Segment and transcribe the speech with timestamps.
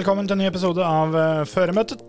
[0.00, 2.00] Velkommen til en ny episode av uh, Føremøtet.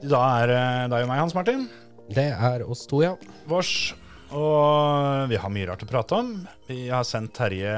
[0.00, 1.66] I dag er uh, deg og meg, Hans Martin.
[2.08, 3.10] Det er oss to, ja.
[3.50, 3.92] Vårs.
[4.32, 6.30] Og vi har mye rart å prate om.
[6.70, 7.74] Vi har sendt Terje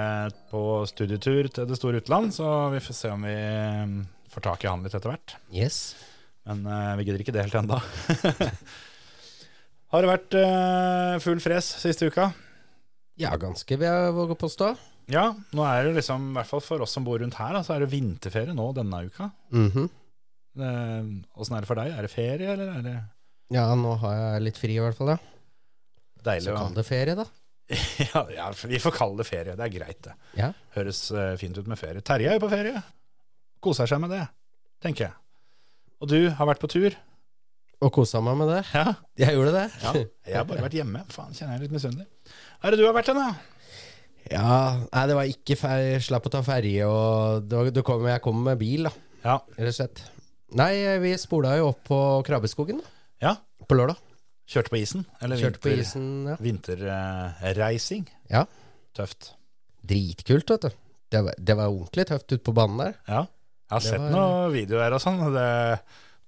[0.53, 3.99] på studietur til det store utland, så vi får se om vi mm,
[4.37, 5.35] får tak i han litt etter hvert.
[5.51, 5.83] Yes.
[6.47, 7.83] Men uh, vi gidder ikke det helt ennå.
[9.97, 12.31] har det vært uh, full fres siste uka?
[13.19, 14.77] Ja, ganske, vil jeg våge å påstå.
[15.13, 17.61] Ja, nå er det liksom, i hvert fall for oss som bor rundt her, da,
[17.67, 19.31] så er det vinterferie nå denne uka.
[20.55, 21.09] Eh,
[21.41, 21.93] Åssen er det for deg?
[21.93, 22.95] Er det ferie, eller er det
[23.53, 25.19] Ja, nå har jeg litt fri i hvert fall, ja.
[26.25, 26.49] deilig?
[26.49, 27.27] Så kall det ferie, da.
[28.05, 29.57] ja, ja, vi får kalle det ferie.
[29.57, 30.15] Det er greit, det.
[30.41, 30.51] Ja.
[30.77, 32.05] Høres uh, fint ut med ferie.
[32.05, 32.81] Terje er jo på ferie.
[33.65, 34.23] Koser seg med det,
[34.85, 35.17] tenker jeg.
[36.05, 36.97] Og du har vært på tur.
[37.85, 38.61] Og kosa meg med det.
[38.73, 38.95] Ja.
[39.21, 39.65] Jeg gjorde det.
[39.83, 39.93] ja.
[40.29, 41.03] Jeg har bare vært hjemme.
[41.13, 42.07] Faen, kjenner jeg litt misunnelig.
[42.61, 43.54] Hva er det du har vært hen, da?
[44.33, 48.07] Ja, nei, det var ikke fer Slapp å ta ferje, og det var, det kom,
[48.09, 48.93] jeg kom med bil, da,
[49.25, 49.39] Ja.
[49.59, 50.03] rett og slett.
[50.55, 50.73] Nei,
[51.03, 52.89] vi spola jo opp på Krabbeskogen da,
[53.21, 53.35] ja.
[53.69, 53.99] på lørdag.
[54.49, 55.05] Kjørte på isen?
[55.25, 56.37] Eller Kjørte på isen, ja.
[56.41, 58.07] Vinterreising?
[58.31, 58.45] Ja,
[58.95, 59.33] Tøft.
[59.85, 60.71] dritkult, vet du.
[61.11, 62.95] Det var, det var ordentlig tøft ute på banen der.
[63.09, 63.23] Ja.
[63.25, 65.21] Jeg har Det sett var- noen videoer og sånn.
[65.35, 65.81] Det,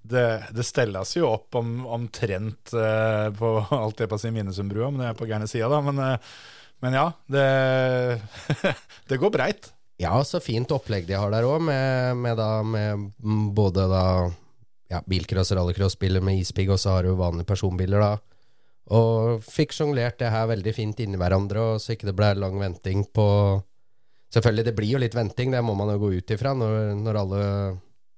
[0.07, 3.51] det, det stelles jo opp om, omtrent uh, på
[3.83, 5.81] alt det på sin Minnesundbrua, men det er på gærne sida, da.
[5.81, 6.19] Men, eh,
[6.85, 7.47] men ja, det,
[9.09, 9.71] det går breit.
[10.01, 14.05] Ja, så fint opplegg de har der òg, med, med, med både da
[14.93, 18.37] ja, bilcross, rallycross-biler med ispigg, og så har du vanlige personbiler, da.
[18.97, 22.61] Og fikk sjonglert det her veldig fint inni hverandre, og så ikke det ble lang
[22.61, 23.27] venting på
[24.37, 27.19] Selvfølgelig, det blir jo litt venting, det må man jo gå ut ifra når, når
[27.21, 27.43] alle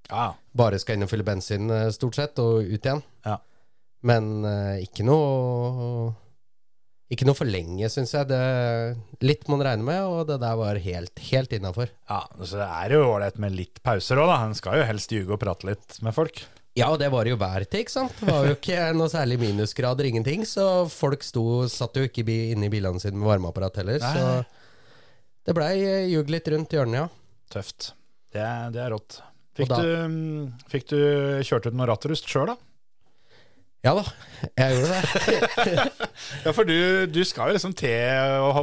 [0.08, 3.02] Ja, bare skal inn og fylle bensin, eh, stort sett, og ut igjen.
[3.28, 3.36] Ja.
[4.08, 6.14] Men eh, ikke noe
[7.08, 8.26] Ikke noe for lenge, syns jeg.
[8.28, 8.38] Det,
[9.24, 11.88] litt må en regne med, og det der var helt, helt innafor.
[12.10, 14.36] ja så det er jo ålreit med litt pauser òg, da.
[14.44, 16.42] En skal jo helst ljuge og prate litt med folk.
[16.76, 18.12] Ja, og det var det jo vær til, ikke sant?
[18.20, 20.44] Det var jo ikke noe særlig minusgrader, ingenting.
[20.46, 23.98] Så folk sto, satt jo ikke inne i bilene sine med varmeapparat heller.
[24.04, 24.12] Nei.
[24.14, 25.72] Så det blei
[26.12, 27.08] ljug litt rundt hjørnet, ja.
[27.56, 27.94] Tøft.
[28.36, 29.22] Det, er- det er rått.
[29.58, 30.98] Fikk, du, mm, fikk du
[31.48, 32.58] kjørt ut noe rattrust sjøl, da?
[33.86, 34.02] Ja da,
[34.58, 35.84] jeg gjorde det.
[36.44, 38.62] Ja, for du, du skal jo liksom til å ha,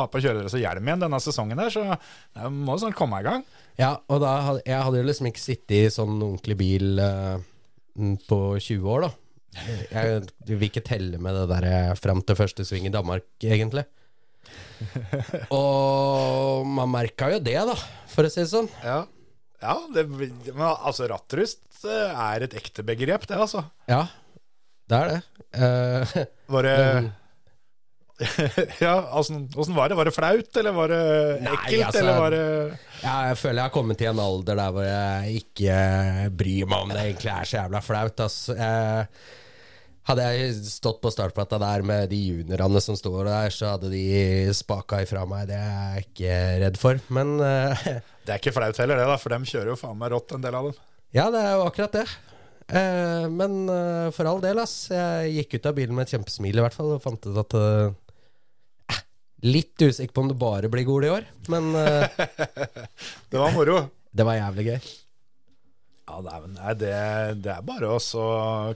[0.00, 3.26] ha på kjøredress og hjelm igjen denne sesongen der, så det må snart komme i
[3.26, 3.44] gang.
[3.78, 4.32] Ja, og da
[4.64, 9.12] jeg hadde jo liksom ikke sittet i sånn ordentlig bil mm, på 20 år, da.
[9.90, 13.86] Jeg vil ikke telle med det der eh, fram til første sving i Danmark, egentlig.
[15.54, 17.76] Og man merka jo det, da,
[18.10, 18.68] for å si det sånn.
[18.84, 19.00] Ja,
[19.62, 23.64] ja det, men altså rattrust eh, er et ekte begrep, det altså.
[23.90, 24.04] Ja,
[24.88, 25.22] det er det.
[25.58, 26.76] Uh, Var det.
[28.82, 29.94] Ja, åssen åssen var det?
[29.94, 31.02] Var det flaut, eller var det
[31.44, 34.72] Nei, altså- eller var det Ja, jeg føler jeg har kommet til en alder der
[34.74, 35.76] hvor jeg ikke
[36.34, 38.24] bryr meg om det egentlig er så jævla flaut.
[38.26, 39.06] Altså, Jeg,
[40.08, 44.02] hadde jeg stått på startplata der med de juniorene som står der, så hadde de
[44.56, 45.46] spaka ifra meg.
[45.52, 46.98] Det er jeg ikke redd for.
[47.14, 47.86] Men uh,
[48.26, 50.42] Det er ikke flaut heller, det, da, for dem kjører jo faen meg rått, en
[50.42, 50.80] del av dem.
[51.14, 52.08] ja, det er jo akkurat det.
[52.68, 54.90] Eh, men uh, for all del, ass.
[54.92, 57.58] Jeg gikk ut av bilen med et kjempesmil i hvert fall, og fant ut at
[57.58, 57.96] uh,
[59.46, 61.68] Litt usikker på om det bare blir Gol i år, men
[63.30, 63.76] Det var moro.
[64.10, 64.88] det var jævlig gøy.
[66.08, 66.56] Ja, dæven.
[66.56, 66.94] Nei, det,
[67.44, 68.00] det er bare å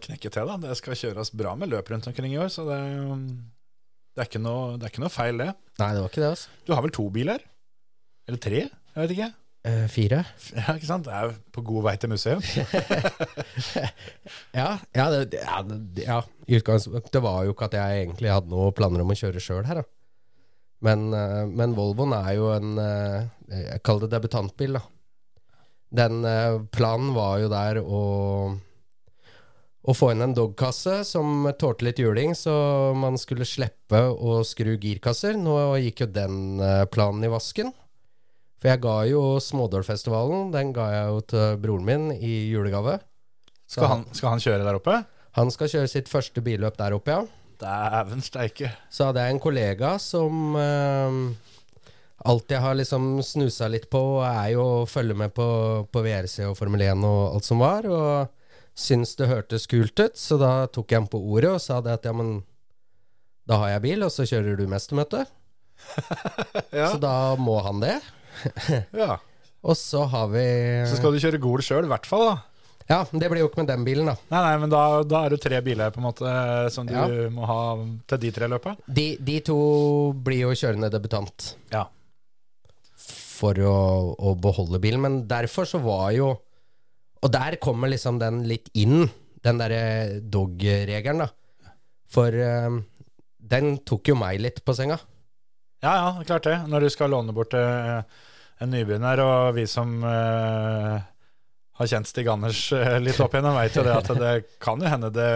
[0.05, 0.61] knekke til, da.
[0.63, 2.79] Det skal kjøres bra med løp rundt omkring i år, så det,
[4.13, 5.51] det, er, ikke noe, det er ikke noe feil, det.
[5.83, 6.55] Nei, det var ikke det, altså.
[6.63, 7.43] Du har vel to biler?
[8.31, 8.63] Eller tre?
[8.71, 9.33] Jeg vet ikke.
[9.63, 10.25] Eh, fire.
[10.59, 11.07] Ja, ikke sant?
[11.07, 12.43] Det er jo på god vei til museum.
[14.53, 16.19] Ja, ja, det, ja, det, ja,
[16.51, 19.65] i utgangspunktet var jo ikke at jeg egentlig hadde noen planer om å kjøre sjøl
[19.69, 19.85] her, da.
[20.83, 23.23] Men, uh, men Volvoen er jo en uh,
[23.53, 24.83] Jeg kaller det debutantbil, da.
[25.93, 26.25] Den
[26.73, 28.03] planen var jo der å
[29.83, 32.55] å få inn en dogkasse som tålte litt juling, så
[32.97, 35.35] man skulle slippe å skru girkasser.
[35.37, 36.63] Nå gikk jo den
[36.95, 37.75] planen i vasken.
[38.63, 43.01] For jeg ga jo Smådølfestivalen, den ga jeg jo til broren min i julegave.
[43.67, 45.01] Skal han, skal han kjøre der oppe?
[45.39, 47.23] han skal kjøre sitt første billøp der oppe, ja.
[47.63, 48.73] Dæven steike.
[48.93, 51.19] Så hadde jeg en kollega som eh,
[52.51, 55.47] jeg har liksom snusa litt på, er jo å følge med på,
[55.89, 60.17] på VRC og Formel 1 og alt som var, og syns det hørtes kult ut,
[60.19, 62.41] så da tok jeg ham på ordet og sa det at ja, men
[63.49, 65.27] da har jeg bil, og så kjører du mestermøte.
[66.73, 66.87] Ja.
[66.89, 67.99] Så da må han det.
[69.03, 69.17] ja.
[69.63, 70.43] Og så har vi
[70.91, 72.25] Så skal du kjøre Gol sjøl, i hvert fall.
[72.33, 72.39] da
[72.91, 74.17] Ja, det blir jo ikke med den bilen, da.
[74.33, 76.33] Nei, nei, men da, da er det tre biler på en måte
[76.75, 77.05] som du Ja.
[77.31, 77.59] må ha
[78.11, 78.75] til de tre løpa.
[78.91, 79.59] De, de to
[80.27, 81.85] blir jo kjørende debutant Ja.
[82.99, 83.77] for å,
[84.19, 86.33] å beholde bilen, men derfor så var jo
[87.23, 89.07] Og der kommer liksom den litt inn,
[89.47, 91.29] den derre dog-regelen, da.
[92.11, 92.81] For eh,
[93.39, 94.97] den tok jo meg litt på senga.
[95.87, 96.57] Ja, ja, klart det.
[96.67, 98.03] Når du skal låne bort eh,
[98.63, 100.99] en nybegynner, og vi som uh,
[101.79, 104.91] har kjent Stig Anders uh, litt opp igjennom, veit jo det at det kan jo
[104.93, 105.31] hende det,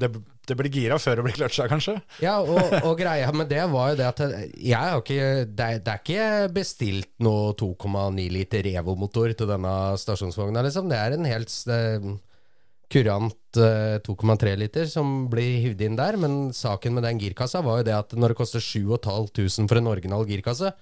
[0.00, 0.10] det,
[0.48, 1.96] det blir gira før det blir kløtsja, kanskje.
[2.24, 4.22] Ja, og, og greia med det var jo det at
[4.52, 10.64] jeg har ikke Det det er ikke bestilt noe 2,9 liter Evo-motor til denne stasjonsvogna,
[10.66, 10.90] liksom.
[10.92, 12.08] Det er en helt eh,
[12.92, 16.18] kurant eh, 2,3 liter som blir hivd inn der.
[16.20, 19.92] Men saken med den girkassa var jo det at når det koster 7500 for en
[19.94, 20.74] original girkasse,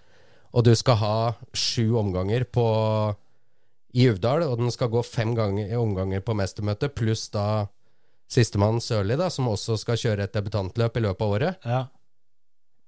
[0.53, 1.15] og du skal ha
[1.57, 2.67] sju omganger på
[3.95, 7.67] i Uvdal, og den skal gå fem ganger, omganger på mestermøtet, pluss da
[8.33, 11.83] sistemann Sørli, da, som også skal kjøre et debutantløp i løpet av året, Ja.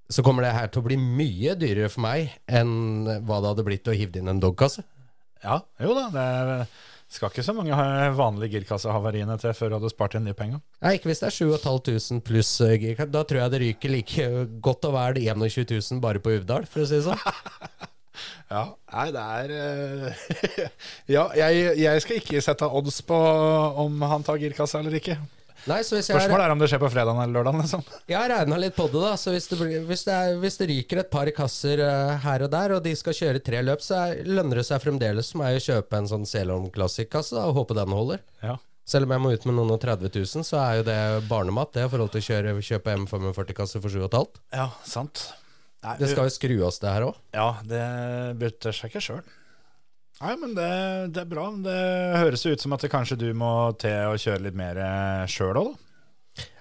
[0.08, 3.64] så kommer det her til å bli mye dyrere for meg enn hva det hadde
[3.66, 4.84] blitt å hive inn en dogkasse.
[5.44, 6.08] ja, jo da.
[6.08, 6.68] Det
[7.14, 7.78] skal ikke så mange
[8.18, 10.60] vanlige girkassehavariene til før du hadde spart inn de penga.
[10.82, 13.12] Nei, ikke hvis det er 7500 pluss uh, girkasse.
[13.14, 14.28] Da tror jeg det ryker like
[14.64, 17.20] godt og vel 21 000 bare på Uvdal, for å si det sånn.
[18.46, 20.66] Ja, nei, det er eh,
[21.16, 23.16] Ja, jeg, jeg skal ikke sette odds på
[23.82, 25.16] om han tar girkassa eller ikke.
[25.70, 27.62] Nei, Spørsmålet er om det skjer på fredagen eller lørdagen.
[27.64, 27.84] Liksom.
[28.10, 29.14] jeg har regna litt på det, da.
[29.20, 32.44] Så hvis det, blir, hvis, det er, hvis det ryker et par kasser uh, her
[32.44, 35.44] og der, og de skal kjøre tre løp, så er, lønner det seg fremdeles for
[35.44, 38.20] meg å kjøpe en sånn Selom Classic-kasse og håpe den holder.
[38.44, 38.58] Ja.
[38.84, 40.98] Selv om jeg må ut med noen og 30 000, så er jo det
[41.30, 44.42] barnemat det i forhold til å kjøre, kjøpe M45-kasse for 7,5.
[44.52, 45.30] ja, sant.
[45.84, 47.16] Nei, Det skal jo skru oss, det her òg.
[47.36, 47.86] Ja, det
[48.40, 49.24] bytter seg ikke sjøl.
[50.22, 50.70] Nei, men det,
[51.14, 51.48] det er bra.
[51.64, 51.80] Det
[52.20, 54.78] høres jo ut som at det kanskje du må til å kjøre litt mer
[55.30, 55.80] sjøl òg, da.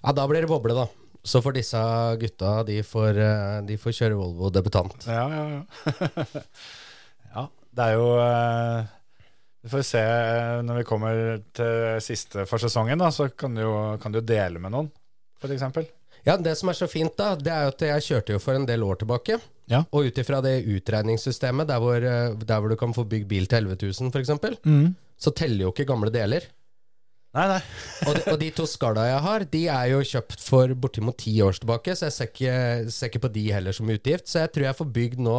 [0.03, 0.87] Ja, da blir det boble, da.
[1.23, 1.81] Så får disse
[2.19, 5.05] gutta De får, eh, de får kjøre Volvo debutant.
[5.07, 6.25] Ja, ja, ja.
[7.35, 8.91] ja, det er jo eh,
[9.63, 11.21] Vi får se eh, når vi kommer
[11.55, 13.73] til siste for sesongen, da, så kan du jo
[14.03, 14.91] kan du dele med noen,
[15.43, 15.91] f.eks.
[16.25, 18.65] Ja, Det som er så fint, da, det er at jeg kjørte jo for en
[18.69, 19.39] del år tilbake.
[19.71, 19.83] Ja.
[19.91, 23.45] Og ut ifra det utregningssystemet der hvor, eh, der hvor du kan få bygd bil
[23.51, 24.95] til 11 000, f.eks., Mm.
[25.19, 26.47] så teller jo ikke gamle deler.
[27.33, 27.61] Nei, nei.
[28.07, 31.31] Og de, og de to skalla jeg har, de er jo kjøpt for bortimot ti
[31.41, 32.57] år tilbake, så jeg ser ikke,
[32.93, 34.27] ser ikke på de heller som utgift.
[34.29, 35.37] Så jeg tror jeg får bygd nå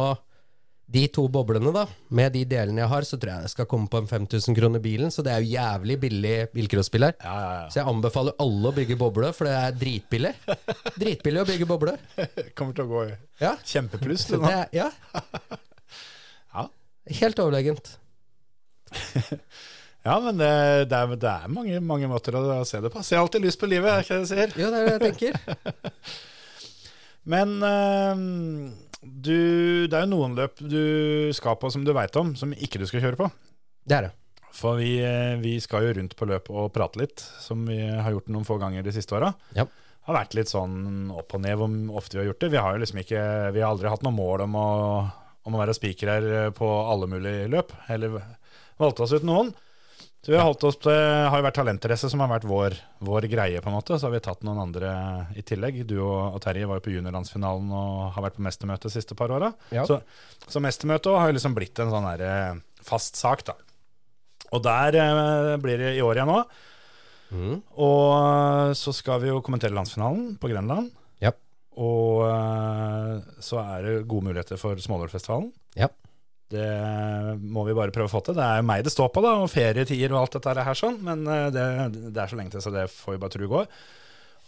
[0.85, 1.83] de to boblene, da.
[2.13, 4.81] Med de delene jeg har, så tror jeg det skal komme på en 5000 kroner
[4.83, 5.09] bilen.
[5.11, 7.15] Så det er jo jævlig billig bilcrossbil her.
[7.23, 7.67] Ja, ja, ja.
[7.73, 10.33] Så jeg anbefaler alle å bygge boble, for det er dritbillig.
[11.01, 11.95] Dritbillig å bygge boble.
[12.57, 13.05] Kommer til å gå
[13.41, 13.55] Ja.
[13.65, 14.27] kjempepluss.
[14.29, 14.51] Det nå.
[14.77, 14.91] ja.
[16.55, 16.67] Ja.
[17.21, 17.95] Helt overlegent.
[20.05, 20.47] Ja, men det,
[20.91, 23.01] det, er, det er mange, mange måter å se det på.
[23.01, 24.51] Se alltid lyst på livet, er ikke det jeg sier?
[24.61, 26.19] Jo, det er det jeg tenker.
[27.33, 28.21] Men eh,
[29.05, 32.81] du, det er jo noen løp du skal på som du veit om, som ikke
[32.81, 33.29] du skal kjøre på.
[33.85, 34.13] Det er det.
[34.55, 38.13] For vi, eh, vi skal jo rundt på løp og prate litt, som vi har
[38.13, 39.33] gjort noen få ganger de siste åra.
[39.57, 39.67] Ja.
[40.07, 42.51] Har vært litt sånn opp og ned hvor ofte vi har gjort det.
[42.53, 43.21] Vi har jo liksom ikke
[43.55, 44.69] Vi har aldri hatt noe mål om å,
[45.49, 47.73] om å være spiker her på alle mulige løp.
[47.91, 48.19] Eller
[48.79, 49.49] valgte oss ut noen.
[50.25, 50.89] Så vi har holdt oss til
[51.29, 52.73] Har jo vært talentrace som har vært vår,
[53.05, 53.99] vår greie, på en måte.
[53.99, 54.93] Så har vi tatt noen andre
[55.37, 55.83] i tillegg.
[55.85, 59.29] Du og, Terje var jo på juniorlandsfinalen og har vært på mestermøte de siste par
[59.35, 59.51] åra.
[59.75, 59.83] Ja.
[59.85, 59.99] Så,
[60.49, 63.53] så mestermøtet har jo liksom blitt en sånn der, eh, fast sak, da.
[64.49, 66.57] Og der eh, blir det i år igjen òg.
[67.29, 67.61] Mm.
[67.85, 70.89] Og så skal vi jo kommentere landsfinalen på Grenland.
[71.21, 71.35] Ja.
[71.77, 73.13] Og eh,
[73.45, 75.51] så er det gode muligheter for Smålårfestivalen.
[75.77, 75.93] Ja.
[76.51, 78.35] Det må vi bare prøve å få til.
[78.37, 80.99] Det er jo meg det står på, da, og ferietider og alt dette her sånn,
[81.05, 81.65] men eh, det,
[82.13, 83.71] det er så lenge til, så det får vi bare tro går.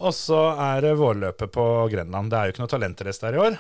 [0.06, 2.30] Og så er det vårløpet på Grenland.
[2.30, 3.58] Det er jo ikke noe talentrace der i år,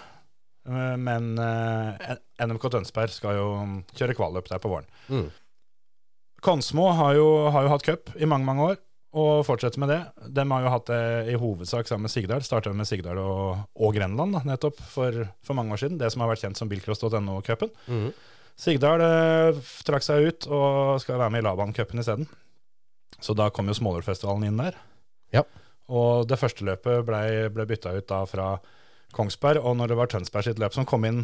[0.70, 2.14] eh, men eh,
[2.46, 3.50] NMK Tønsberg skal jo
[3.98, 4.90] kjøre kvalløp der på våren.
[5.10, 5.28] Mm.
[6.46, 8.78] Konsmo har jo, har jo hatt cup i mange, mange år,
[9.16, 10.00] og fortsette med det.
[10.36, 12.44] De har jo hatt det i hovedsak sammen med Sigdal.
[12.46, 16.00] Starta med Sigdal og, og Grenland da, nettopp for, for mange år siden.
[16.02, 17.72] Det som har vært kjent som bilcross.no-cupen.
[17.88, 18.10] Mm.
[18.58, 22.28] Sigdal eh, trakk seg ut og skal være med i Laban-cupen isteden.
[23.24, 24.78] Så da kom jo Smålårfestivalen inn der.
[25.34, 25.46] Ja.
[25.88, 28.52] Og det første løpet ble, ble bytta ut da fra
[29.16, 31.24] Kongsberg, og når det var Tønsberg sitt løp som kom inn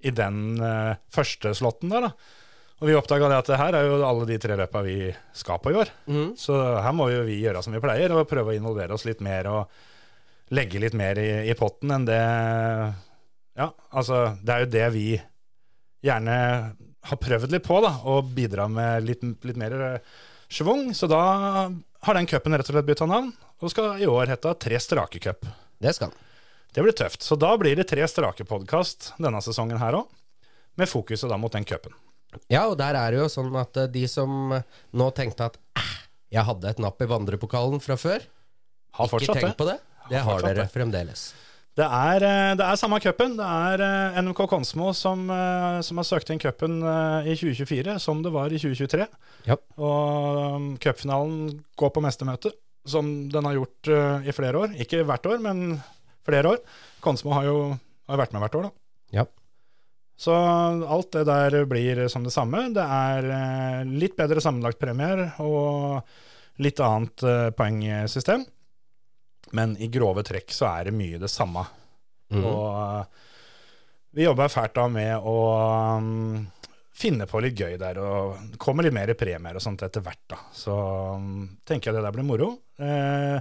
[0.00, 2.08] i den eh, første slåtten der.
[2.08, 2.46] da.
[2.78, 5.72] Og vi oppdaga at det her er jo alle de tre løpa vi skal på
[5.72, 5.90] i år.
[6.06, 6.28] Mm.
[6.38, 9.22] Så her må jo vi gjøre som vi pleier, og prøve å involvere oss litt
[9.24, 12.22] mer og legge litt mer i, i potten enn det
[13.58, 15.08] Ja, altså, det er jo det vi
[16.06, 16.38] gjerne
[17.08, 20.16] har prøvd litt på, da, og bidra med litt, litt mer eh,
[20.46, 20.92] schwung.
[20.94, 21.22] Så da
[21.66, 25.18] har den cupen rett og slett bytta navn, og skal i år hete Tre strake
[25.24, 25.48] cup.
[25.82, 26.14] Det skal.
[26.70, 27.26] Det blir tøft.
[27.26, 30.06] Så da blir det Tre strake podkast denne sesongen her òg,
[30.78, 31.96] med fokuset da mot den cupen.
[32.52, 35.58] Ja, og der er det jo sånn at eh, de som eh, nå tenkte at
[35.76, 35.92] "Eh,
[36.36, 38.20] jeg hadde et napp i vandrepokalen fra før,
[38.98, 39.56] Har ikke tenkt det.
[39.56, 39.78] på det.
[40.10, 40.72] Det har har dere det.
[40.72, 41.32] fremdeles.
[41.78, 43.36] Det er, eh, det er samme cupen.
[43.38, 45.28] Det er NMK Konsmo som,
[45.82, 46.80] som har søkt inn cupen
[47.24, 49.06] i 2024, som det var i 2023.
[49.46, 49.56] Ja.
[49.78, 52.50] Og um, cupfinalen går på mestermøte,
[52.84, 53.92] som den har gjort
[54.26, 54.74] i flere år.
[54.80, 55.80] Ikke hvert år, men
[56.26, 56.58] flere år.
[57.00, 58.70] Konsmo har jo har vært med hvert år, da.
[59.12, 59.24] Ja.
[60.18, 62.64] Så alt det der blir som det samme.
[62.74, 66.00] Det er eh, litt bedre sammenlagtpremier og
[66.58, 68.42] litt annet eh, poengsystem.
[69.54, 71.62] Men i grove trekk så er det mye det samme.
[72.34, 72.42] Mm.
[72.44, 73.28] Og uh,
[74.16, 75.36] vi jobber fælt da med å
[75.96, 76.42] um,
[76.98, 80.24] finne på litt gøy der, og det kommer litt mer premier og sånt etter hvert.
[80.28, 80.40] da.
[80.52, 80.74] Så
[81.14, 82.50] um, tenker jeg det der blir moro.
[82.76, 83.38] Eh,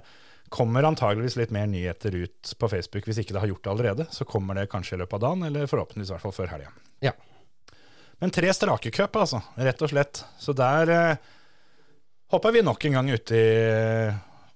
[0.50, 4.06] kommer antageligvis litt mer nyheter ut på Facebook hvis ikke det har gjort det allerede.
[4.12, 6.72] Så kommer det kanskje i løpet av dagen, eller forhåpentligvis i hvert fall før helga.
[7.04, 7.14] Ja.
[8.20, 9.42] Men tre strake cup, altså.
[9.56, 10.24] Rett og slett.
[10.42, 11.28] Så der eh,
[12.34, 13.44] hopper vi nok en gang uti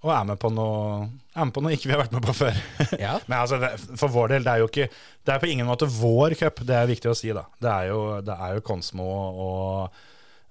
[0.02, 1.04] og er med på noe,
[1.36, 2.56] er med på noe ikke vi har vært med på før.
[2.98, 3.20] Ja.
[3.30, 3.60] Men altså,
[4.00, 6.78] for vår del, det er jo ikke Det er på ingen måte vår cup, det
[6.78, 7.46] er viktig å si, da.
[7.62, 9.06] Det er jo, det er jo Konsmo
[9.46, 10.02] og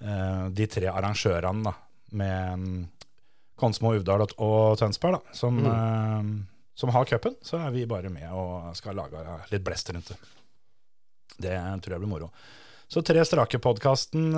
[0.06, 1.74] eh, de tre arrangørene, da,
[2.20, 2.68] med
[3.60, 6.30] Konsmo, Uvdal og, Tønsberg, da, som, eh,
[6.80, 7.36] som har cupen.
[7.44, 10.18] Så er vi bare med og skal lage litt blest rundt det.
[11.40, 12.30] Det tror jeg blir moro.
[12.90, 14.32] Så Tre strake-podkasten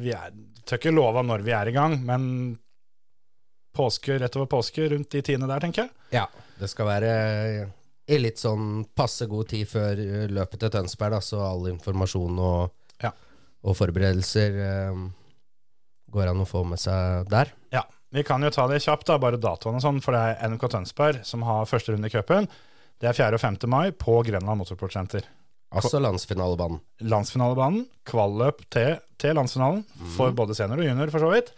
[0.00, 0.30] Vi er,
[0.64, 2.24] tør ikke love når vi er i gang, men
[3.76, 5.90] påske rett over påske, rundt de tiende der, tenker jeg.
[6.16, 6.22] Ja,
[6.56, 7.10] det skal være
[8.08, 12.38] i litt sånn passe god tid før eh, løpet til Tønsberg, da, så all informasjon
[12.40, 12.72] og,
[13.02, 13.10] Ja.
[13.66, 15.00] og forberedelser eh,
[16.14, 17.50] går an å få med seg der.
[17.74, 17.82] Ja,
[18.16, 20.68] vi kan jo ta det kjapt, da, bare datoen og sånn, for det er NMK
[20.72, 22.48] Tønsberg som har første runde i cupen.
[22.96, 23.36] Det er 4.
[23.36, 23.58] og 5.
[23.68, 25.26] mai på Grenland Motorsportsenter.
[25.76, 26.78] Altså landsfinalebanen.
[27.10, 29.82] Landsfinalebanen, kvalløp til, til landsfinalen,
[30.16, 31.50] for både senior og junior, for så vidt.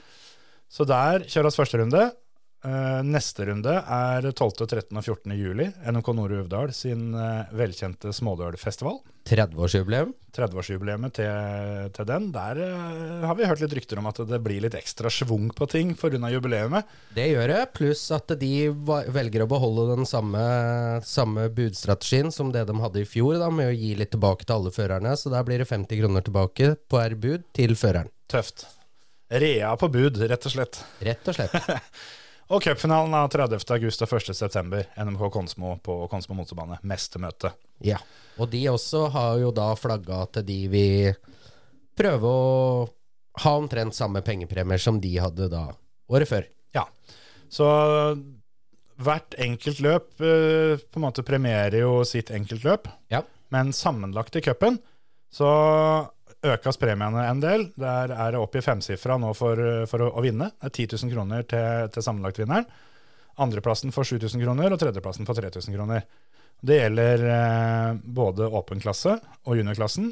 [0.72, 2.08] Så der kjøres første runde.
[2.66, 4.96] Eh, neste runde er 12., 13.
[4.98, 5.34] og 14.
[5.38, 5.68] juli.
[5.86, 8.98] NMK Nord-og Uvdal sin eh, velkjente smådølfestival.
[9.28, 10.10] 30-årsjubileum.
[10.34, 12.26] 30-årsjubileumet til, til den.
[12.34, 15.68] Der eh, har vi hørt litt rykter om at det blir litt ekstra schwung på
[15.70, 16.18] ting pga.
[16.34, 16.90] jubileumet.
[17.14, 20.42] Det gjør det, pluss at de velger å beholde den samme,
[21.06, 24.58] samme budstrategien som det de hadde i fjor, da, med å gi litt tilbake til
[24.58, 25.14] alle førerne.
[25.14, 28.10] Så der blir det 50 kroner tilbake på hver bud til føreren.
[28.26, 28.66] Tøft.
[29.30, 30.82] Rea på bud, rett og slett.
[31.04, 31.54] Rett og slett.
[32.48, 33.60] Og cupfinalen av 30.
[33.76, 34.30] august og 1.
[34.36, 34.86] september.
[34.96, 36.78] NMK Konsmo på Konsmo motorbane.
[36.88, 37.50] Mestermøte.
[37.84, 37.98] Ja.
[38.40, 41.18] Og de også har jo da flagga at de vil
[41.98, 42.86] prøve å
[43.44, 45.66] ha omtrent samme pengepremier som de hadde da
[46.08, 46.48] året før.
[46.72, 46.86] Ja.
[47.52, 47.68] Så
[48.98, 52.88] hvert enkelt løp eh, på en måte premierer jo sitt enkeltløp.
[53.12, 53.26] Ja.
[53.52, 54.80] Men sammenlagt i cupen
[55.28, 55.48] så
[56.46, 57.68] økes premiene en del.
[57.78, 60.52] Der er det opp i femsifra nå for, for å, å vinne.
[60.54, 62.68] Det er 10 000 kroner til, til sammenlagtvinneren.
[63.38, 66.06] Andreplassen får 7000 kroner, og tredjeplassen får 3000 kroner.
[66.58, 69.14] Det gjelder eh, både åpen klasse
[69.46, 70.10] og juniorklassen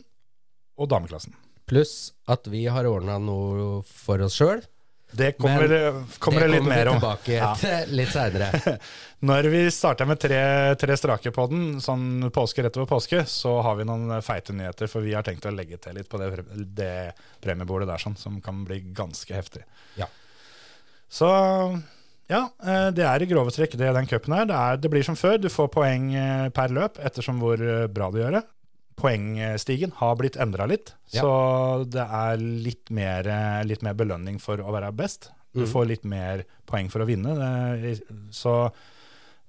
[0.78, 1.34] og dameklassen.
[1.66, 4.62] Pluss at vi har ordna noe for oss sjøl.
[5.10, 5.70] Det kommer,
[6.18, 6.98] kommer det, litt mer om.
[6.98, 7.52] tilbake Ja.
[7.56, 8.76] til litt seinere.
[9.28, 10.40] Når vi starter med tre,
[10.76, 14.90] tre strake på den, sånn påske rett over påske, så har vi noen feite nyheter,
[14.92, 16.30] for vi har tenkt å legge til litt på det,
[16.76, 16.92] det
[17.44, 19.64] premiebordet der, sånn, som kan bli ganske heftig.
[19.96, 20.10] Ja.
[21.08, 21.30] Så
[22.26, 24.48] ja, eh, det er i grove trekk det den cupen er.
[24.50, 24.78] Det, er.
[24.82, 28.18] det blir som før, du får poeng eh, per løp ettersom hvor eh, bra du
[28.20, 28.44] gjør det.
[28.96, 31.22] Poengstigen har blitt endra litt, Ja.
[31.22, 33.28] så det er litt mer,
[33.68, 35.30] litt mer belønning for å være best.
[35.52, 35.70] Du mm.
[35.72, 37.32] får litt mer poeng for å vinne.
[38.34, 38.54] Så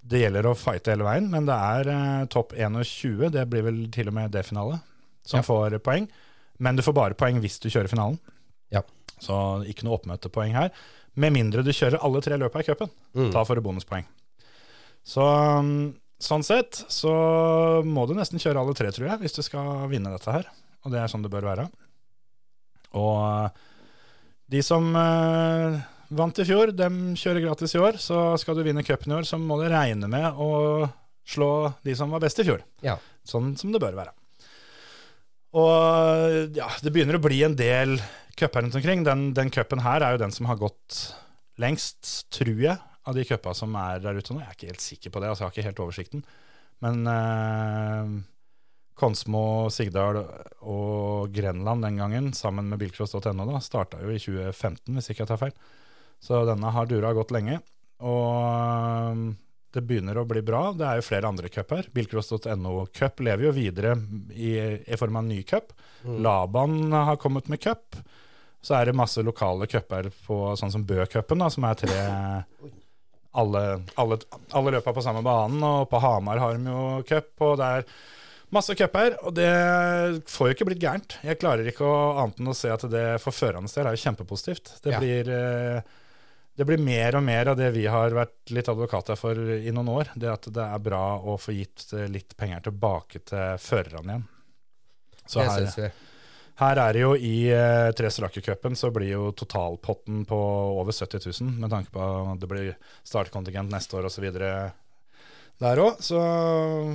[0.08, 3.82] det gjelder å fighte hele veien, men det er eh, topp 21, det blir vel
[3.92, 4.80] til og med det finale,
[5.28, 5.48] som Ja.
[5.48, 6.08] får poeng.
[6.60, 8.20] Men du får bare poeng hvis du kjører finalen.
[8.72, 8.82] Ja.
[9.20, 10.72] Så ikke noe oppmøtepoeng her.
[11.16, 12.90] Med mindre du kjører alle tre løpa i cupen.
[13.16, 13.32] Mm.
[13.34, 14.06] Da får du bonuspoeng.
[15.08, 15.24] Så
[15.60, 17.12] um, sånn sett så
[17.86, 20.48] må du nesten kjøre alle tre, tror jeg, hvis du skal vinne dette her.
[20.86, 21.68] Og det er sånn det bør være.
[22.98, 23.66] Og uh,
[24.50, 25.78] de som uh,
[26.16, 28.00] vant i fjor, dem kjører gratis i år.
[28.02, 30.88] Så skal du vinne cupen i år, så må du regne med å
[31.28, 31.52] slå
[31.84, 32.64] de som var best i fjor.
[32.86, 32.96] Ja.
[33.28, 34.14] Sånn som det bør være.
[35.58, 37.98] Og ja, det begynner å bli en del
[38.38, 39.04] cuper rundt omkring.
[39.08, 41.00] Den, den cupen her er jo den som har gått
[41.60, 42.78] lengst, tror jeg,
[43.08, 44.42] av de cupa som er der ute nå.
[44.44, 46.26] Jeg er ikke helt sikker på det, altså jeg har ikke helt oversikten.
[46.86, 48.12] Men eh,
[48.98, 50.20] Konsmo, Sigdal
[50.66, 55.32] og Grenland den gangen, sammen med bilcross.no, da, starta jo i 2015, hvis ikke jeg
[55.32, 55.58] tar feil.
[56.24, 57.60] Så denne har dura godt lenge.
[58.02, 59.28] Og
[59.74, 60.72] det begynner å bli bra.
[60.74, 61.90] Det er jo flere andre cuper.
[61.94, 63.94] Bilcross.no Cup lever jo videre
[64.34, 65.76] i, i form av en ny cup.
[66.26, 68.00] Laban har kommet med cup.
[68.66, 72.00] Så er det masse lokale cuper på sånn som Bø-cupen, som er tre
[73.38, 73.64] alle,
[74.02, 74.18] alle,
[74.58, 75.62] alle løpa på samme banen.
[75.64, 77.86] Og på Hamar har de jo cup, og det er
[78.56, 79.16] masse cuper.
[79.28, 79.52] Og det
[80.32, 81.18] får jo ikke blitt gærent.
[81.28, 84.04] Jeg klarer ikke å, annet enn å se at det for førernes del er jo
[84.08, 84.76] kjempepositivt.
[84.84, 85.00] Det Ja.
[85.04, 85.82] blir eh,
[86.58, 89.92] det blir mer og mer av det vi har vært litt advokater for i noen
[89.94, 90.08] år.
[90.18, 94.24] Det at det er bra å få gitt litt penger tilbake til førerne igjen.
[95.28, 95.90] Så det syns vi.
[96.58, 100.40] Her er det jo i eh, Tre Strake-cupen så blir jo totalpotten på
[100.80, 102.72] over 70 000, med tanke på at det blir
[103.06, 104.26] startkontingent neste år osv.
[105.62, 106.18] der også,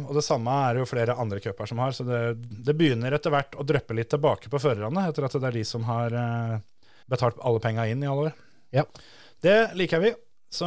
[0.09, 2.21] Og det samme er det jo flere andre cuper som har, så det,
[2.67, 5.65] det begynner etter hvert å dryppe litt tilbake på førerne, etter at det er de
[5.69, 6.59] som har eh,
[7.11, 8.37] betalt alle penga inn i alle år.
[8.75, 8.87] Ja.
[9.43, 10.15] Det liker vi.
[10.53, 10.67] Så,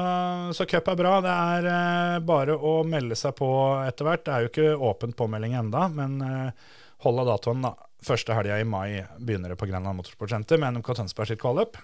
[0.54, 1.18] så cup er bra.
[1.22, 3.50] Det er eh, bare å melde seg på
[3.86, 4.24] etter hvert.
[4.26, 6.72] Det er jo ikke åpent påmelding enda, men eh,
[7.06, 7.76] hold av datoen, da.
[8.06, 11.80] Første helga i mai begynner det på Grenland Motorsportsenter med NMK Tønsberg sitt kvalløp.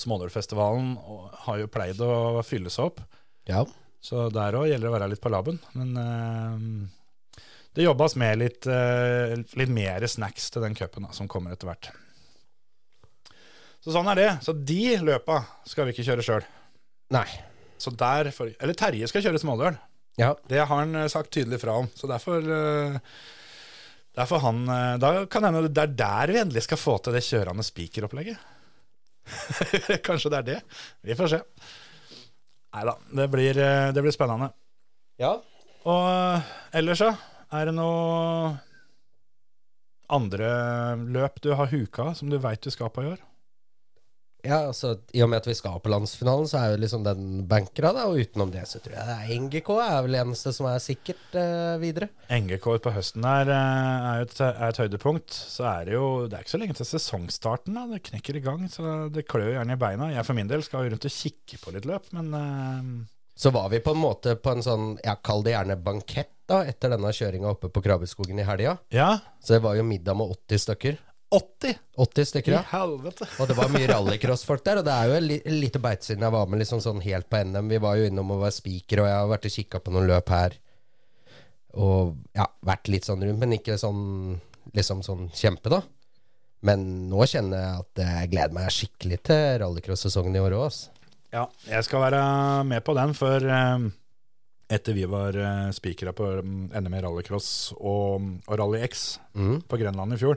[0.00, 0.94] Smådølfestivalen
[1.44, 3.02] har jo pleid å fylle seg opp,
[3.50, 3.64] Ja.
[4.00, 5.58] så der òg gjelder det å være litt på laben.
[5.74, 7.42] Men uh,
[7.76, 11.90] det jobbes med litt, uh, litt mer snacks til den cupen som kommer etter hvert.
[13.84, 14.30] Så sånn er det.
[14.44, 16.48] Så de løpa skal vi ikke kjøre sjøl.
[18.60, 19.78] Eller Terje skal kjøre småløl.
[20.20, 20.34] Ja.
[20.48, 21.88] Det har han eh, sagt tydelig fra om.
[21.96, 22.98] Så derfor eh,
[24.16, 27.22] Derfor han eh, Da kan hende det er der vi endelig skal få til det
[27.26, 28.40] kjørende spikeropplegget.
[30.06, 30.58] Kanskje det er det.
[31.06, 31.40] Vi får se.
[32.74, 32.96] Nei da.
[33.20, 34.52] Det, eh, det blir spennende.
[35.22, 35.36] ja.
[35.88, 37.14] Og eh, ellers, så?
[37.56, 38.50] Er det noe
[40.12, 40.50] andre
[41.00, 43.22] løp du har huka som du veit du skal på i år?
[44.46, 47.42] Ja, altså I og med at vi skal på landsfinalen, så er jo liksom den
[47.50, 48.06] bankera, da.
[48.10, 51.36] Og utenom det så tror jeg det er NGK er vel eneste som er sikkert
[51.38, 52.10] eh, videre.
[52.32, 55.36] NGK på høsten der eh, er jo et, er et høydepunkt.
[55.56, 57.76] Så er det jo Det er ikke så lenge til sesongstarten.
[57.76, 60.10] da Det knekker i gang, så det klør jo gjerne i beina.
[60.14, 62.90] Jeg for min del skal jo rundt og kikke på litt løp, men eh,
[63.40, 66.64] Så var vi på en måte på en sånn, ja, kall det gjerne bankett, da,
[66.66, 68.78] etter denne kjøringa oppe på Krabbeskogen i helga.
[68.92, 69.12] ja.
[69.40, 70.98] Så det var jo middag med 80 stykker.
[71.30, 71.76] 80!
[71.96, 72.60] 80 stykker, ja.
[72.64, 73.28] I helvete!
[73.38, 76.24] Og det var mye rallycross-folk der, og det er jo et li lite beite siden
[76.26, 77.68] jeg var med liksom sånn helt på NM.
[77.70, 80.08] Vi var jo innom og var speaker, og jeg har vært og kikka på noen
[80.10, 80.56] løp her.
[81.78, 84.02] Og ja, vært litt sånn rundt, men ikke sånn
[84.74, 85.80] liksom sånn kjempe, da.
[86.66, 90.74] Men nå kjenner jeg at jeg gleder meg skikkelig til rallycross-sesongen i år òg.
[91.32, 92.20] Ja, jeg skal være
[92.66, 93.86] med på den, for eh,
[94.70, 99.60] etter vi var uh, spikere på mm, NM i rallycross og, og Rally X Mm.
[99.70, 100.36] på Grenland i fjor,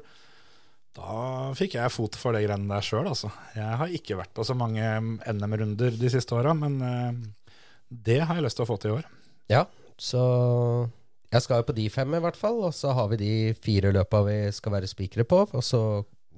[0.94, 3.32] da fikk jeg fot for det greiene der sjøl, altså.
[3.58, 4.84] Jeg har ikke vært på så mange
[5.34, 7.22] NM-runder de siste åra, men eh,
[7.90, 9.08] det har jeg lyst til å få til i år.
[9.52, 9.64] Ja,
[9.98, 10.22] så
[11.34, 13.94] jeg skal jo på de fem i hvert fall, og så har vi de fire
[13.96, 15.82] løpa vi skal være spikere på, og så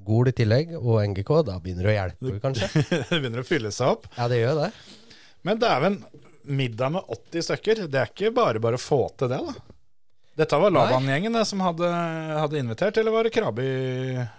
[0.05, 1.29] Gol i tillegg, og NGK.
[1.47, 2.67] Da begynner det å hjelpe, kanskje.
[2.91, 4.03] det begynner å fylle seg opp.
[4.13, 4.67] Ja, det gjør det.
[5.49, 5.95] Men dæven,
[6.45, 9.74] middag med 80 stykker, det er ikke bare bare å få til det, da.
[10.35, 11.87] Dette var Laban-gjengen som hadde,
[12.35, 13.65] hadde invitert, eller var det Krabi?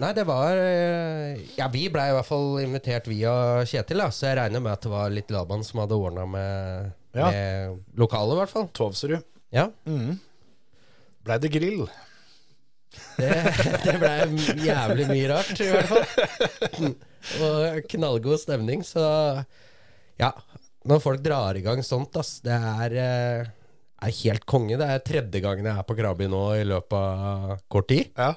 [0.02, 3.32] Nei, det var eh, Ja, vi blei i hvert fall invitert via
[3.64, 6.90] Kjetil, da, så jeg regner med at det var litt Laban som hadde ordna med,
[7.16, 7.30] Ja.
[7.32, 8.68] med lokalet, i hvert fall.
[8.76, 9.16] Tovsrud?
[9.56, 9.70] Ja.
[9.88, 10.18] Mm.
[11.24, 11.86] Blei det grill?
[13.16, 13.32] Det,
[13.86, 16.92] det blei jævlig mye rart, i hvert fall.
[17.40, 19.06] Og knallgod stemning, så
[20.20, 20.34] Ja.
[20.86, 23.48] Når folk drar i gang sånt, ass, det er, eh,
[24.06, 24.78] er helt konge.
[24.80, 28.12] Det er tredje gangen jeg er på Krabi nå i løpet av kort tid.
[28.16, 28.32] Ja.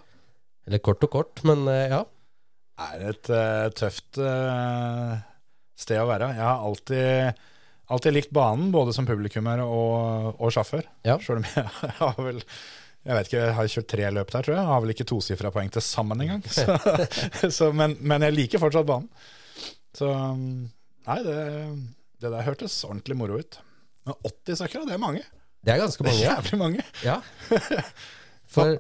[0.67, 2.01] Eller kort og kort, men ja.
[2.01, 2.89] ja.
[2.89, 5.15] er et uh, tøft uh,
[5.79, 6.33] sted å være.
[6.35, 7.41] Jeg har alltid,
[7.89, 10.85] alltid likt banen, både som publikummer og, og sjåfør.
[11.07, 11.17] Ja.
[11.23, 12.43] Selv om jeg har vel
[13.07, 14.59] jeg vet ikke, jeg har kjørt tre løp der, tror jeg.
[14.59, 16.41] Jeg har vel ikke tosifra poeng til sammen engang.
[16.51, 19.07] Så, så, men, men jeg liker fortsatt banen.
[19.95, 21.37] Så nei, det,
[22.21, 23.57] det der hørtes ordentlig moro ut.
[24.05, 25.23] Men 80 stykker, det er mange.
[25.65, 26.17] Det er ganske mange.
[26.17, 26.85] Det er jævlig mange.
[27.05, 27.19] ja.
[28.53, 28.79] For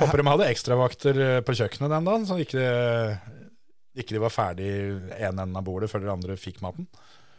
[0.00, 2.64] Håper de hadde ekstravakter eh, på kjøkkenet den dagen, så ikke,
[3.98, 4.68] ikke de var ferdig
[5.18, 6.86] en enden av bordet før de andre fikk maten.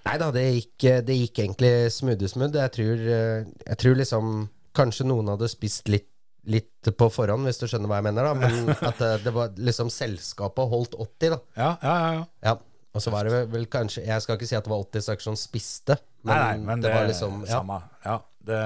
[0.05, 2.57] Nei da, det gikk, det gikk egentlig smoothie-smooth.
[2.57, 4.33] Jeg tror, eh, jeg tror liksom
[4.71, 6.07] Kanskje noen hadde spist litt
[6.47, 8.23] litt på forhånd, hvis du skjønner hva jeg mener.
[8.23, 11.39] da Men at det, det var liksom selskapet holdt 80, da.
[11.59, 12.13] Ja, ja, ja.
[12.15, 12.23] ja.
[12.47, 12.55] Ja.
[12.91, 15.05] Og så var det vel, vel kanskje Jeg skal ikke si at det var 80
[15.05, 17.59] stykker som spiste, men, nei, nei, men det, var liksom ja.
[17.59, 17.77] samme.
[18.03, 18.17] Ja,
[18.49, 18.63] det,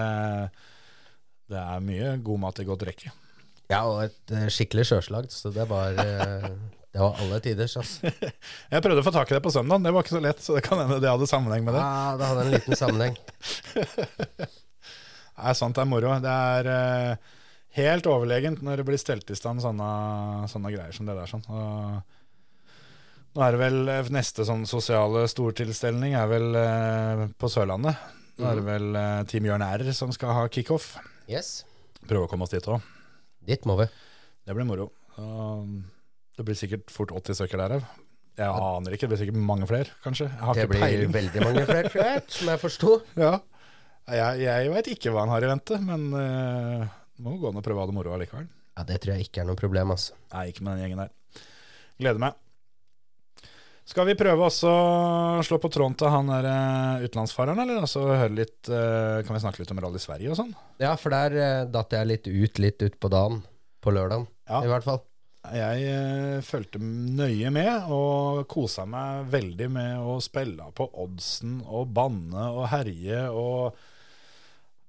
[1.53, 3.13] det er mye god mat i godt rekke.
[3.69, 6.49] ja, og et eh, skikkelig sjøslag, så det var eh,
[6.95, 8.11] Det var alle tiders, altså.
[8.73, 10.57] Jeg prøvde å få tak i det på søndag, det var ikke så lett, så
[10.57, 11.85] det kan hende det hadde sammenheng med det.
[11.85, 13.17] Ja, det hadde en liten sammenheng.
[15.35, 16.13] Nei, sant, det er moro.
[16.23, 17.33] Det er eh,
[17.75, 19.87] helt overlegent når det blir stelt i stand sånne,
[20.51, 21.29] sånne greier som det der.
[21.29, 21.43] Sånn.
[21.51, 22.14] Og,
[23.35, 27.99] nå er det vel eh, neste sånn sosiale stortilstelning er vel eh, på Sørlandet.
[28.39, 30.93] Nå er det vel eh, Team Jørn R som skal ha kickoff.
[31.31, 31.63] Yes.
[32.05, 32.83] Prøve å komme oss dit òg.
[33.45, 33.87] Dit må vi.
[34.45, 34.89] Det blir moro.
[35.21, 35.67] Og
[36.35, 37.85] det blir sikkert fort 80 stykker der òg.
[38.35, 40.25] Jeg aner ikke, det blir sikkert mange flere, kanskje.
[40.27, 41.11] Jeg har Det ikke blir peiling.
[41.15, 42.95] veldig mange flere, tror jeg, som jeg forsto.
[43.15, 43.29] Ja.
[44.11, 46.83] Jeg, jeg veit ikke hva han har i vente, men uh,
[47.23, 48.49] må gå an å prøve å ha det moro allikevel.
[48.75, 50.17] Ja, det tror jeg ikke er noe problem, altså.
[50.33, 51.45] Nei, ikke med den gjengen der.
[52.03, 52.35] Gleder meg.
[53.85, 57.83] Skal vi prøve også å slå på tråden til han der eh, utenlandsfareren, eller?
[57.85, 60.55] Altså høre litt eh, Kan vi snakke litt om Rally Sverige og sånn?
[60.81, 63.43] Ja, for der eh, datt jeg litt ut litt utpå dagen.
[63.85, 64.63] På lørdagen, Ja.
[64.65, 65.03] i hvert fall.
[65.53, 71.91] Jeg eh, fulgte nøye med og kosa meg veldig med å spille på oddsen og
[71.93, 73.77] banne og herje og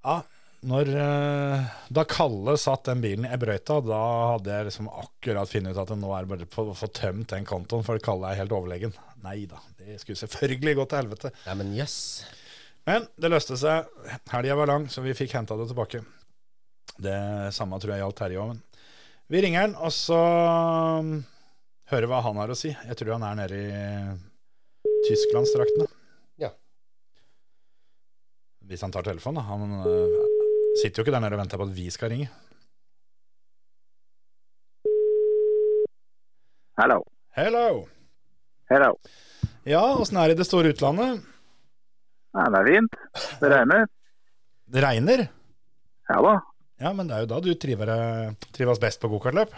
[0.07, 0.23] Ja,
[0.67, 4.01] når eh, Da Kalle satt den bilen i brøyta, da
[4.33, 7.47] hadde jeg liksom akkurat funnet ut at nå er det bare å få tømt den
[7.49, 8.95] kontoen, for Kalle er helt overlegen.
[9.25, 11.33] Nei da, det skulle selvfølgelig gå til helvete.
[11.47, 11.99] Nei, men jøss.
[12.87, 13.89] Men det løste seg.
[14.31, 16.03] Helga var lang, så vi fikk henta det tilbake.
[17.03, 17.17] Det
[17.55, 18.61] samme tror jeg gjaldt Terje òg.
[19.27, 20.19] Vi ringer han, og så
[21.03, 21.17] um,
[21.91, 22.71] hører hva han har å si.
[22.71, 25.89] Jeg tror han er nede i Tysklandsdraktene.
[26.43, 26.53] Ja.
[28.71, 29.49] Hvis han tar telefonen, da.
[29.51, 30.26] Han øh,
[30.81, 32.29] sitter jo ikke der nede og venter på at vi skal ringe.
[36.77, 36.99] Hello.
[37.37, 37.87] Hello!
[38.71, 38.91] Hello.
[39.67, 41.23] Ja, åssen er det i det store utlandet?
[42.37, 42.99] Ja, det er fint.
[43.41, 43.87] Det regner.
[44.75, 45.23] Det regner?
[46.11, 46.35] Ja da.
[46.83, 47.93] Ja, men det er jo da du triver,
[48.53, 49.55] trives best på gokartløp.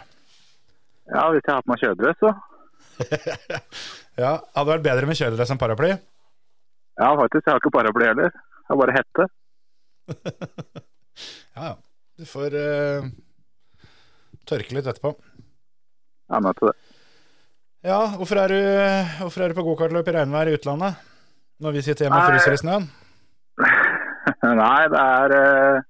[1.09, 2.31] Ja, hvis jeg har på meg kjøredress, så.
[4.19, 5.93] Ja, Hadde vært bedre med kjøredress enn paraply.
[6.99, 7.45] Ja, faktisk.
[7.45, 8.33] Jeg har ikke paraply heller.
[8.35, 9.27] Jeg har bare hette.
[11.55, 11.75] Ja, ja.
[12.19, 13.05] Du får uh,
[14.49, 15.13] tørke litt etterpå.
[16.29, 16.77] Jeg er til det.
[17.87, 18.57] Ja, hvorfor er du,
[19.21, 20.99] hvorfor er du på gokartløp i regnvær i utlandet?
[21.63, 22.89] Når vi sitter hjemme og fryser i snøen?
[24.59, 25.87] Nei, det er uh,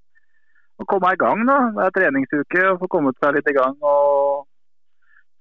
[0.79, 1.58] å komme i gang, da.
[1.75, 2.65] Det er treningsuke.
[2.71, 4.45] Å få kommet seg litt i gang og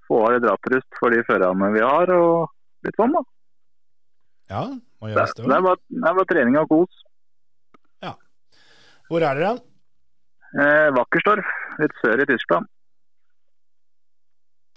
[0.08, 2.12] få av litt rattrust for de førerne vi har.
[2.16, 3.24] Og litt sånn, da.
[4.48, 4.64] Ja,
[5.02, 5.68] må gjøres det, det er òg.
[5.68, 7.04] bare, det er bare trening og kos.
[9.08, 9.62] Hvor er dere hen?
[10.58, 11.48] Eh, Wakkerstorf,
[11.80, 12.68] litt sør i Tyskland.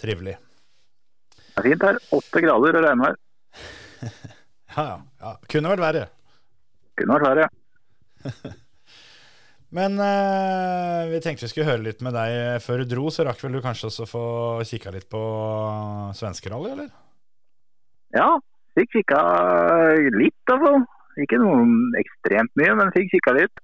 [0.01, 0.37] Trivelig.
[1.51, 1.99] Det er fint her.
[2.15, 3.19] Åtte grader og regnvær.
[4.71, 4.99] Ja, ja.
[5.19, 5.29] ja.
[5.51, 6.01] Kunne vært verre.
[6.95, 8.53] Kunne vært verre.
[9.75, 13.43] Men eh, vi tenkte vi skulle høre litt med deg før du dro, så rakk
[13.43, 14.23] vel du kanskje også få
[14.67, 15.19] kikka litt på
[16.15, 16.87] svenskerally, eller?
[18.15, 18.29] Ja,
[18.79, 19.19] fikk kikka
[20.15, 20.77] litt, altså.
[21.19, 21.67] Ikke noe
[21.99, 23.63] ekstremt mye, men fikk kikka litt.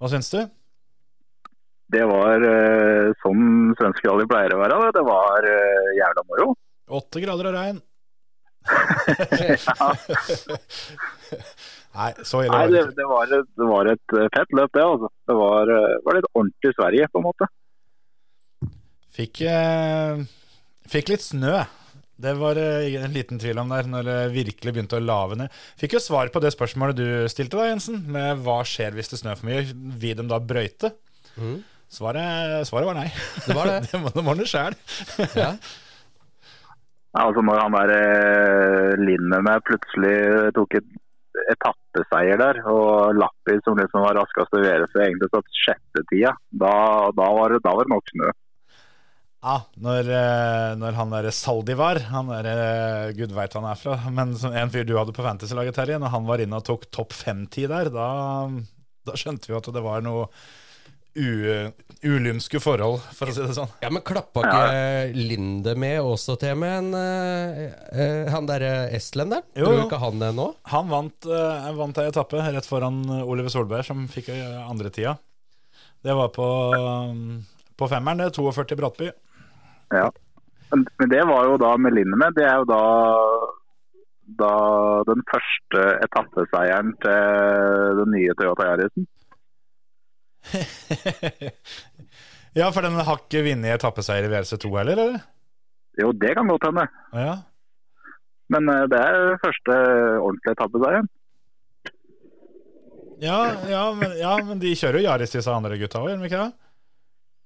[0.00, 0.40] Hva syns du?
[1.90, 4.90] Det var eh, sånn svensk rally pleier å være.
[4.96, 6.46] Det var eh, jævla moro.
[7.00, 7.80] Åtte grader og regn.
[11.90, 14.84] Nei, så ille Nei, det det, var et, det var et eh, fett løp, det.
[14.86, 15.08] altså.
[15.26, 17.44] Det var, eh, var litt ordentlig Sverige, på en måte.
[19.16, 20.22] Fikk, eh,
[20.88, 21.56] fikk litt snø.
[22.20, 25.60] Det var eh, en liten tvil om der, når det virkelig begynte å lave ned.
[25.80, 29.22] Fikk jo svar på det spørsmålet du stilte da, Jensen, med hva skjer hvis det
[29.22, 29.64] snør for mye.
[30.02, 30.92] Vil de da brøyte?
[31.40, 31.60] Mm.
[31.90, 33.08] Svaret, svaret var nei.
[33.46, 33.78] Det var det.
[33.90, 34.76] det må de ordne sjæl.
[35.38, 35.54] Ja.
[37.10, 40.90] Ja, altså Når han der eh, med plutselig tok et
[41.50, 46.74] etappeseier der, og Lappi som liksom var raskest å levere seg egentlig sjette tida, da,
[47.16, 48.30] da, var da var det nok snø.
[49.40, 53.96] Ja, når, eh, når han der Saldivar, han der eh, gud veit han er fra,
[54.12, 56.84] men som en fyr du hadde på Fantasy-laget, Terje, når han var inne og tok
[56.92, 58.08] topp fem-tid der, da,
[59.08, 60.26] da skjønte vi at det var noe
[61.16, 61.30] u,
[62.04, 63.72] ulymske forhold, for å si det sånn.
[63.80, 69.48] Ja, men klappa ikke Linde med også til med en eh, Han derre estlenderen?
[69.56, 70.50] Tror ikke han det nå?
[70.74, 71.30] Han vant,
[71.80, 75.16] vant ei etappe rett foran Oliver Solberg, som fikk andre andretida.
[76.04, 77.42] Det var på, um,
[77.76, 78.30] på femmeren, det.
[78.36, 79.10] 42 Brattby.
[79.90, 80.10] Ja.
[80.70, 81.96] Men, det var jo da med
[82.36, 82.82] det er jo da
[84.40, 84.54] da
[85.08, 89.08] den første etappeseieren til den nye Toyota Yarisen.
[92.58, 95.20] Ja, for den har ikke vunnet etappeseier i WRC2 heller, eller?
[96.00, 96.86] Jo, det kan godt hende.
[97.14, 97.34] Ja.
[98.50, 99.76] Men eh, det er første
[100.18, 101.10] ordentlige etappeseieren.
[103.20, 106.30] Ja, ja, men, ja, men de kjører jo Yaris, disse andre gutta òg, gjør de
[106.30, 106.52] ikke det?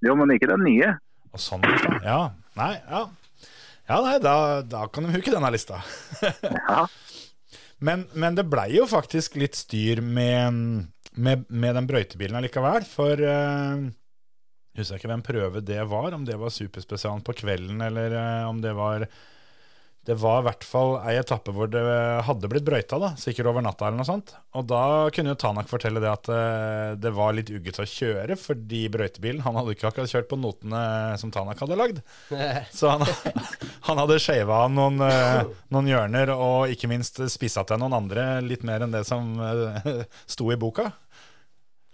[0.07, 0.93] Jo, men ikke den nye.
[1.35, 1.99] Og sånn, lista.
[2.05, 2.19] Ja.
[2.55, 3.05] Nei, ja.
[3.85, 5.81] Ja, nei, da, da kan de huke denne lista.
[6.69, 6.85] Ja.
[7.83, 10.55] Men, men det blei jo faktisk litt styr med,
[11.19, 12.85] med, med den brøytebilen allikevel.
[12.87, 13.83] For uh,
[14.79, 18.47] husker jeg ikke hvem prøve det var, om det var superspesialen på kvelden, eller uh,
[18.47, 19.05] om det var
[20.05, 21.81] Det var i hvert fall ei etappe hvor det
[22.27, 24.35] hadde blitt brøyta, da, sikkert over natta eller noe sånt.
[24.53, 24.81] Og da
[25.15, 29.41] kunne jo Tanak fortelle det at eh, det var litt ugget å kjøre, fordi brøytebilen
[29.47, 30.83] Han hadde ikke akkurat kjørt på notene
[31.17, 32.03] som Tanak hadde lagd.
[32.77, 33.01] Så han,
[33.89, 35.41] han hadde shava av noen, eh,
[35.73, 39.91] noen hjørner, og ikke minst spissa til noen andre litt mer enn det som eh,
[40.37, 40.91] sto i boka.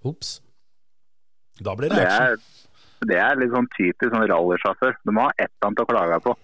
[0.03, 0.41] Ops.
[1.61, 2.27] Da blir det Det action.
[2.35, 4.99] er, det er litt sånn typisk sånn rallysjåfør.
[5.07, 6.35] Du må ha ett annet å klage på.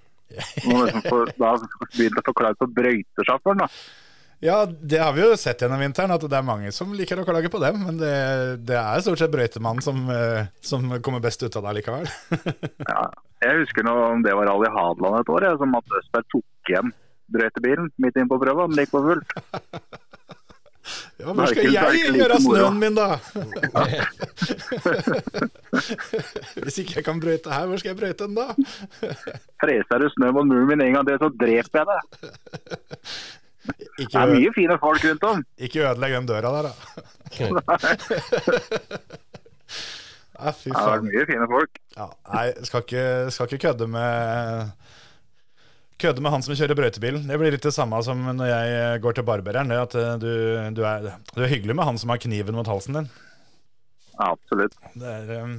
[0.67, 1.53] Må liksom få, da
[1.93, 3.69] begynte å få på brøytesjåføren, da.
[4.43, 7.25] Ja, det har vi jo sett gjennom vinteren, at det er mange som liker å
[7.25, 7.79] klage på dem.
[7.87, 8.11] Men det,
[8.69, 12.09] det er stort sett brøytemannen som, eh, som kommer best ut av det likevel.
[12.91, 13.07] Ja.
[13.37, 16.71] Jeg husker noe om det var Rally Hadeland et år, jeg, som at Østberg tok
[16.71, 16.93] igjen
[17.29, 18.65] brøytebilen midt inn på prøva.
[18.65, 19.35] Den gikk på fullt.
[21.19, 23.07] Ja, hvor skal jeg gjøre av snøen min, da?
[26.63, 28.45] Hvis ikke jeg kan brøyte her, hvor skal jeg brøyte den da?
[29.63, 32.01] Freser du snø mot muren min en gang til, så dreper jeg deg.
[33.97, 35.37] Det er mye fine folk rundt om.
[35.57, 36.73] ikke ødelegg den døra der, da.
[40.37, 40.77] Nei, fy faen.
[40.77, 41.71] det er mye fine folk.
[41.97, 43.03] Ja, nei, skal ikke,
[43.35, 44.07] skal ikke kødde med
[45.97, 47.15] Kødde med han som kjører brøytebil.
[47.25, 49.71] Det blir litt det samme som når jeg går til barbereren.
[49.73, 50.29] Det at eh, du,
[50.77, 53.07] du, er, du er hyggelig med han som har kniven mot halsen din.
[54.17, 54.77] Ja, absolutt.
[54.97, 55.55] Det er, um,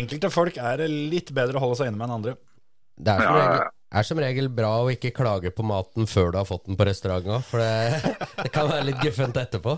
[0.00, 2.34] enkelte folk er litt bedre å holde seg inne med enn andre.
[2.98, 3.98] Det er som, Ja, ja, regel, ja.
[4.00, 6.88] er som regel bra å ikke klage på maten før du har fått den på
[6.88, 9.76] restauranten, for det, det kan være litt guffent etterpå.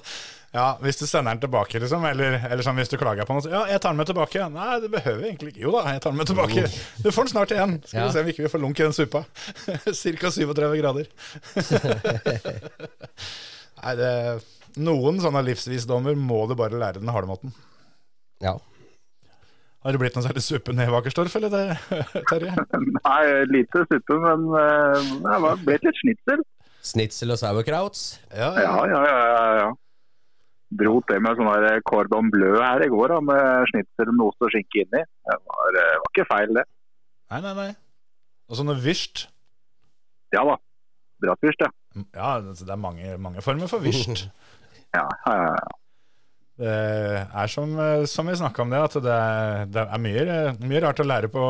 [0.52, 3.42] Ja, Hvis du sender den tilbake, liksom, eller, eller sånn hvis du klager på noe
[3.44, 4.48] så, Ja, jeg tar den med tilbake.
[4.50, 5.62] Nei, det behøver jeg egentlig ikke.
[5.62, 6.64] Jo da, jeg tar den med tilbake.
[7.04, 7.76] Du får den snart igjen.
[7.86, 8.06] Skal Ja.
[8.08, 9.22] vi se om ikke vi får lunk i den suppa.
[10.02, 11.06] Cirka 37 grader.
[13.80, 14.10] Nei, det
[14.80, 17.50] Noen sånne livsvisdommer må du bare lære den harde måten.
[18.42, 18.52] Ja.
[19.82, 21.62] Har det blitt noe særlig suppe ned i Vakerstorf, eller det,
[22.30, 22.52] Terje?
[23.00, 26.42] Nei, lite suppe, men eh, det har blitt litt snitsel.
[26.90, 28.04] Snitsel og sauerkrauts.
[28.34, 29.14] Ja, Ja, ja, ja.
[29.30, 29.70] ja, ja.
[30.70, 34.46] Dro til med sånn der cordon bleu her i går, da, med snitsel med ost
[34.46, 35.02] og skinke inni.
[35.02, 36.64] Det var, eh, var ikke feil, det.
[37.30, 37.70] Nei, nei, nei.
[38.50, 39.26] Og sånne vyrst.
[40.34, 40.56] Ja da.
[41.20, 41.70] Bratwurst, ja.
[42.14, 44.26] Ja, det er mange, mange former for vyrst.
[44.90, 45.66] Ja, ja, ja.
[46.58, 46.70] Det
[47.30, 50.24] er som, eh, som vi snakka om det, at det er, det er mye,
[50.66, 51.44] mye rart å lære på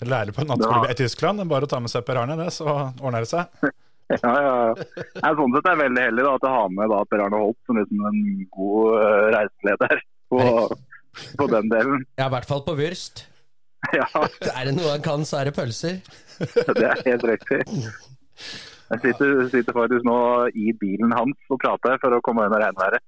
[0.00, 1.42] Lære på en nattklubb i Tyskland.
[1.48, 3.50] Bare å ta med seg Per Arne, det, så ordner det seg.
[4.24, 5.32] Ja, ja, ja.
[5.38, 7.58] Sånn sett er jeg veldig heldig da, at jeg har med da, Per Arne Holt
[7.68, 8.22] som liksom en
[8.56, 10.40] god uh, reiseleder på,
[11.38, 12.06] på den delen.
[12.20, 13.26] Ja, i hvert fall på Wurst.
[13.96, 16.00] Ja, Er det noe han kan, så er det pølser.
[16.40, 17.62] det er helt riktig.
[18.90, 20.18] Jeg sitter, sitter faktisk nå
[20.58, 23.04] i bilen hans og prater for å komme under regnværet.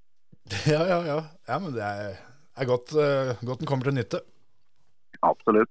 [0.71, 1.19] Ja, ja, ja.
[1.49, 2.17] ja men det er,
[2.57, 4.23] er godt, uh, godt den kommer til nytte.
[5.23, 5.71] Absolutt.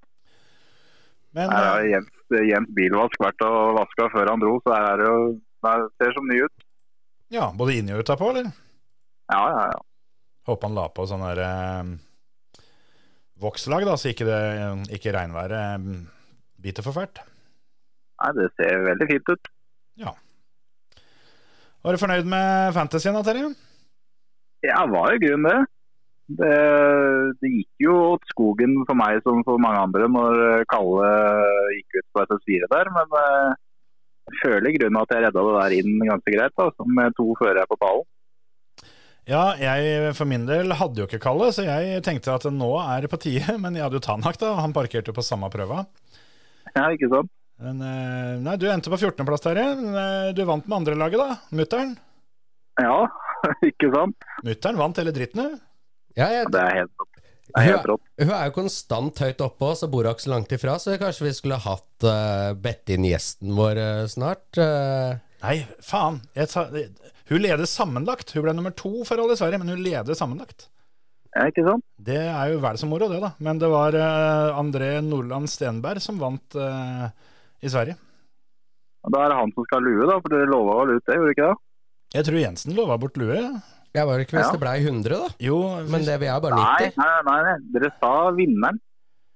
[1.37, 5.01] Men Her har eh, jevnt, bilvask verdt å vaske før han dro, så her er
[5.01, 5.21] det jo
[5.61, 6.63] det ser som ny ut.
[7.31, 8.49] ja, både inni og utapå, eller?
[9.31, 9.81] Ja, ja, ja.
[10.49, 11.91] Håper han la på sånn der eh,
[13.41, 14.39] vokslag, da, så ikke, det,
[14.97, 15.85] ikke regnværet eh,
[16.61, 17.21] biter for fælt.
[18.21, 19.51] Nei, det ser veldig fint ut.
[20.01, 20.11] Ja.
[21.81, 23.53] Var du fornøyd med fantasyen da, Terje?
[24.67, 25.61] Ja, var i grunnen det.
[26.39, 26.53] Det.
[27.41, 31.11] Det gikk jo åt skogen for meg som for mange andre når Kalle
[31.77, 33.51] gikk ut på SS4 der, men eh,
[34.31, 37.27] jeg føler i grunnen at jeg redda det der inn ganske greit, da, med to
[37.39, 38.07] førere på pallen.
[39.29, 43.03] Ja, jeg for min del hadde jo ikke Kalle, så jeg tenkte at nå er
[43.05, 43.53] det på tide.
[43.63, 44.55] Men jeg hadde jo Tanak, da.
[44.63, 45.83] Han parkerte jo på samme prøva.
[46.73, 47.29] Ja, ikke sant?
[47.61, 49.65] Men, eh, nei, du endte på 14.-plass, Terje.
[49.77, 51.37] Eh, Du vant med andrelaget, da.
[51.53, 51.93] Mutter'n.
[52.81, 52.95] Ja,
[53.69, 54.17] ikke sant?
[54.47, 55.61] Mutter'n vant hele dritten, du.
[56.17, 57.21] Ja, jeg, Det er helt rått.
[57.89, 58.04] Rått.
[58.21, 60.95] Hun er jo konstant høyt oppe, og så bor hun ikke så langt ifra, så
[61.00, 64.47] kanskje vi skulle hatt uh, bedt inn gjesten vår uh, snart.
[64.56, 65.17] Uh...
[65.41, 66.21] Nei, faen.
[66.38, 66.67] Jeg sa,
[67.32, 68.32] hun leder sammenlagt.
[68.36, 70.69] Hun ble nummer to for alle i Sverige, men hun leder sammenlagt.
[71.32, 71.84] Ja, ikke sant?
[71.95, 73.34] Det er jo vel så moro, det, da.
[73.43, 77.08] Men det var uh, André Nordland Stenberg som vant uh,
[77.63, 77.95] i Sverige.
[79.08, 81.15] Da er det han som skal ha lue, da, for dere lova vel ut det,
[81.15, 81.60] gjorde dere ikke det?
[82.12, 83.39] Jeg tror Jensen lova bort lue.
[83.91, 84.54] Ja, var det ikke hvis Ja.
[84.56, 85.30] det blei 100, da?
[85.43, 85.58] Jo,
[85.89, 86.95] Men det vi er bare 90.
[86.97, 88.80] nei, nei, nei, dere sa vinneren.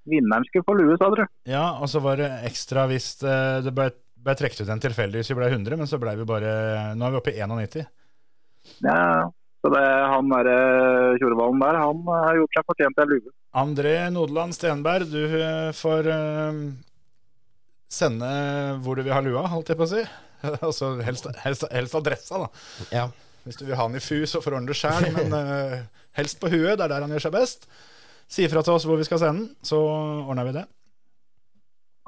[0.07, 1.27] Vinneren skulle få lue, sa dere.
[1.49, 5.19] Ja, og så var det ekstra hvis eh, det ble, ble trukket ut en tilfeldig
[5.19, 7.87] hvis vi ble 100, men så ble vi bare Nå er vi oppe i 91.
[8.85, 9.27] Ja,
[9.61, 13.35] så det, han der eh, Tjorvallen der, han eh, har gjort seg fortjent en lue.
[13.65, 15.23] André Nodeland Stenberg, du
[15.75, 16.63] får uh,
[17.91, 18.31] sende
[18.85, 20.05] hvor du vil ha lua, holdt jeg på å si.
[20.67, 22.49] altså helst, helst, helst adressa, da.
[22.93, 23.05] Ja.
[23.45, 25.85] Hvis du vil ha han i fu, så får du ordne det sjæl, men uh,
[26.19, 26.75] helst på huet.
[26.75, 27.67] Det er der han gjør seg best.
[28.25, 29.79] Si ifra til oss hvor vi skal sende den, så
[30.25, 30.65] ordner vi det.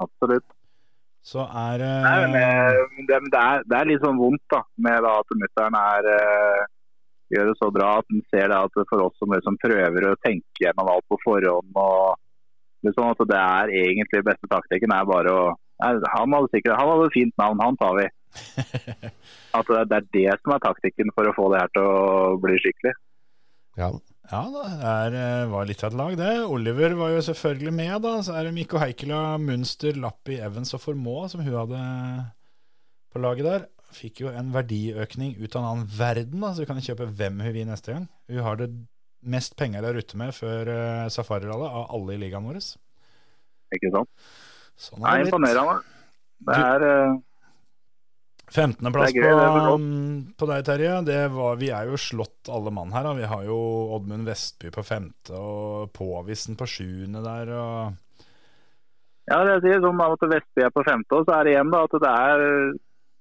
[0.02, 0.46] Absolutt.
[1.28, 4.62] Så er Nei, men, eh, det, men det, er, det er litt sånn vondt da,
[4.86, 6.66] med da, at mutter'n er uh
[7.32, 10.16] gjør det så bra at en ser det at for oss som liksom prøver å
[10.24, 12.16] tenke gjennom alt på forhånd og
[12.86, 15.42] liksom at det er egentlig beste taktikken er bare å
[15.82, 18.06] nei, Han hadde sikkert han hadde et fint navn, han tar vi.
[19.58, 22.60] At det, er det som er taktikken for å få det her til å bli
[22.62, 22.94] skikkelig.
[23.80, 23.92] ja.
[24.28, 24.42] Ja,
[25.08, 26.32] det eh, var litt av et lag, det.
[26.52, 28.10] Oliver var jo selvfølgelig med, da.
[28.20, 31.80] Så er det Mikko Heikela, Munster, Lappi, Evans og Formå som hun hadde
[33.08, 33.64] på laget der.
[33.96, 37.40] Fikk jo en verdiøkning ut av en annen verden, da, så hun kan kjøpe hvem
[37.40, 38.04] hun vil neste gang.
[38.28, 38.68] Hun har det
[39.32, 42.60] mest penger å rutte med før uh, Safari-rallet av alle i ligaen vår.
[43.78, 44.28] Ikke sant?
[44.78, 45.78] Sånn er det er imponerende.
[46.48, 47.16] Det er eh,
[48.48, 49.76] 15.-plass er på, bra.
[50.40, 50.96] på deg, Terje.
[51.06, 53.04] Det var, vi er jo slått alle mann her.
[53.04, 53.14] Da.
[53.18, 53.58] Vi har jo
[53.96, 57.52] Oddmund Vestby på femte og Påvisen på sjuende der.
[57.52, 58.26] Og
[59.28, 61.84] Ja, det sier som at Vestby er på femte, og så er det igjen da
[61.84, 62.46] at det er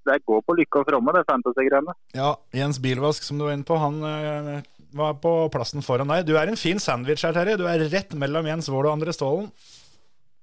[0.08, 1.94] det går på lykke og fromme, det fantasy-greiene.
[2.16, 4.62] ja, Jens Bilvask, som du var inne på, han eh,
[4.96, 6.24] var på plassen foran deg.
[6.28, 7.58] Du er en fin sandwich her, Terje.
[7.60, 9.50] Du er rett mellom Jens Wold og André Stålen.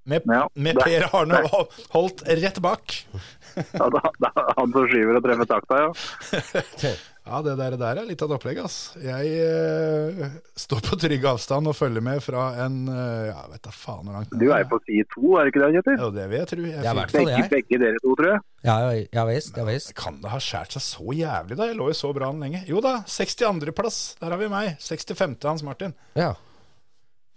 [0.05, 2.99] Med, Ja, med Per Arne Holdt Holt rett bak.
[3.55, 5.91] Ja, det er han som skyver og treffer takta, ja.
[7.25, 8.75] Ja, det der, der er litt av et opplegg, ass.
[9.01, 13.73] Jeg eh, står på trygg avstand og følger med fra en eh, Ja, vet da
[13.73, 15.97] faen hvor langt Du er jo på side to, er det ikke det, Kjetil?
[16.03, 16.67] Jo, det vil jeg tro.
[16.67, 18.43] Jeg Det er fikk- Begge, begge dere to, tror jeg.
[18.69, 19.57] Ja, ja, ja visst.
[19.57, 19.95] Ja, visst.
[20.03, 21.71] Kan det ha skjært seg så jævlig, da?
[21.71, 22.61] Jeg lå jo så bra an lenge.
[22.69, 24.03] Jo da, 62.-plass.
[24.21, 24.75] Der har vi meg.
[24.85, 25.39] 65.
[25.49, 25.95] Hans Martin.
[26.19, 26.35] Ja.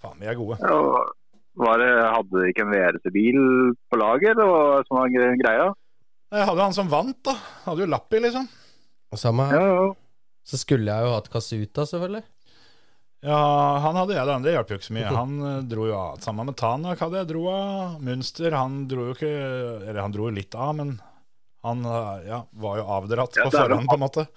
[0.04, 0.60] Faen, vi er gode.
[0.68, 1.14] Og
[1.58, 3.38] var det, hadde ikke en VRC-bil
[3.90, 5.68] på lager og sånn var greia?
[6.36, 7.34] Jeg hadde han som vant, da.
[7.66, 8.50] Hadde jo Lappi, liksom.
[9.16, 9.64] Samme her.
[9.64, 9.88] ja.
[10.48, 12.24] Så skulle jeg jo hatt Kasuta, selvfølgelig.
[13.26, 13.40] Ja,
[13.84, 14.36] han hadde jeg, da.
[14.40, 15.10] Det hjalp jo ikke så mye.
[15.12, 16.20] Han eh, dro jo av.
[16.24, 17.98] Sammen med Tanak hadde jeg dro av.
[18.06, 20.94] Munster, han dro jo ikke Eller han dro jo litt av, men
[21.68, 24.28] han eh, ja, var jo avdratt Ja, på forhånd, på en måte.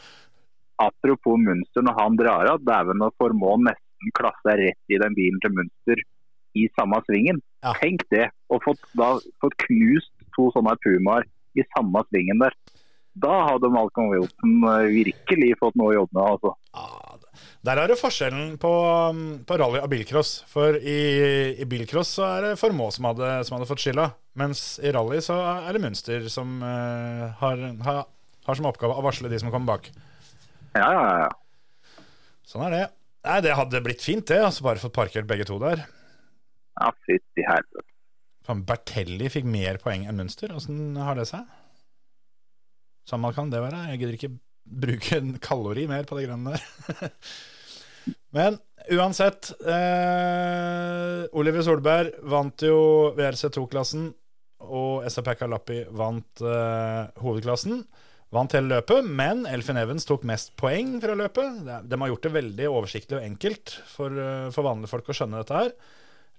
[0.82, 5.38] Apropos Munster, når han drar av, dæven og formå nesten klasse rett i den bilen
[5.44, 6.02] til Munster
[6.58, 7.40] i samme svingen.
[7.64, 7.74] Ja.
[7.80, 11.26] Tenk det, og fått, da, fått knust to sånne Pumaer
[11.58, 12.56] i samme svingen der.
[13.20, 16.26] Da hadde Malcolm Wilson eh, virkelig fått noe å jobbe med.
[16.36, 16.54] altså.
[16.76, 17.18] Ja,
[17.66, 18.70] der er det forskjellen på,
[19.10, 20.30] um, på rally og bilcross.
[20.48, 21.00] For i,
[21.60, 24.10] i bilcross så er det Formå som som hadde fått skylda.
[24.40, 25.36] Mens i rally så
[25.66, 28.00] er det Munster som uh, har, har,
[28.46, 29.90] har som oppgave å varsle de som kommer bak.
[30.78, 32.00] Ja, ja, ja.
[32.46, 32.84] Sånn er det.
[33.26, 34.40] Nei, det hadde blitt fint, det.
[34.40, 35.84] Altså bare fått parkert begge to der.
[36.78, 37.86] Ja, fytti helvete.
[38.66, 40.50] Bertelli fikk mer poeng enn Mønster.
[40.56, 41.44] Åssen har det seg?
[43.10, 43.84] Samme kan det være.
[43.92, 44.32] Jeg gidder ikke
[44.70, 47.10] bruke en kalori mer på de greiene der.
[48.36, 48.56] Men
[48.94, 52.76] uansett eh, Oliver Solberg vant jo
[53.18, 54.08] VRC2-klassen,
[54.70, 57.82] og SAP Lappi vant eh, hovedklassen.
[58.30, 61.64] Vant hele løpet, men Elfin Evans tok mest poeng fra løpet.
[61.66, 65.16] Det- De har gjort det veldig oversiktlig og enkelt for, eh, for vanlige folk å
[65.18, 65.72] skjønne dette her.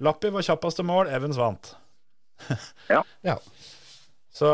[0.01, 1.75] Lappi var kjappeste mål, Evans vant.
[2.89, 3.35] Ja.
[4.33, 4.49] Så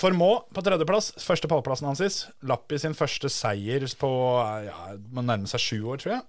[0.00, 2.00] Formå på tredjeplass, første pallplassen hans.
[2.00, 2.28] sist.
[2.46, 4.10] Lappi sin første seier på
[4.64, 6.22] ja, må nærme seg sju år, tror jeg.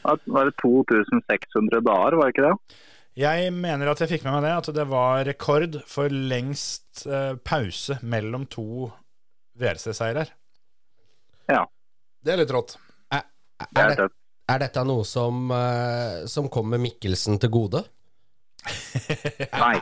[0.00, 2.78] Det Var det 2600 dager, var det ikke det?
[3.20, 7.34] Jeg mener at jeg fikk med meg det, at det var rekord for lengst eh,
[7.44, 8.90] pause mellom to
[9.60, 10.30] VRC-seirer.
[11.50, 11.64] Ja.
[12.24, 12.76] Det er litt rått.
[13.12, 13.24] Er,
[13.60, 14.12] Det er, er det.
[14.50, 17.84] Er dette noe som, eh, som kommer Mikkelsen til gode?
[19.64, 19.76] Nei.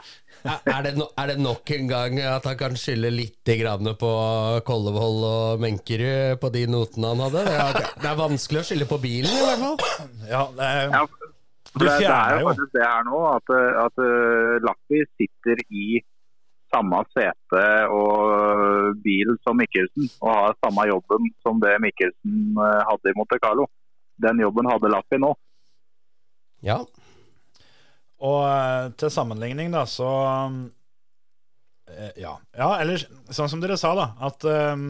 [0.46, 3.90] Er, er, det no, er det nok en gang at han kan skylde litt grann
[3.98, 4.10] på
[4.66, 7.42] Kollevold og Menkerud på de notene han hadde?
[7.48, 10.06] Det er, det er vanskelig å skylde på bilen, i hvert fall.
[10.30, 11.02] Ja, det er, Ja,
[11.72, 12.44] For det, det er jo.
[12.44, 13.52] jo faktisk det her nå, at,
[13.82, 15.88] at uh, Lappi sitter i
[16.72, 23.10] samme sete og bil som Mikkelsen, og har samme jobben som det Mikkelsen uh, hadde
[23.10, 23.66] i Monte Carlo.
[24.18, 25.32] Den jobben hadde Lappi nå.
[26.64, 26.80] Ja.
[28.18, 30.08] Og eh, til sammenligning, da, så
[31.90, 32.34] eh, ja.
[32.56, 34.88] ja, eller sånn som dere sa, da, at um,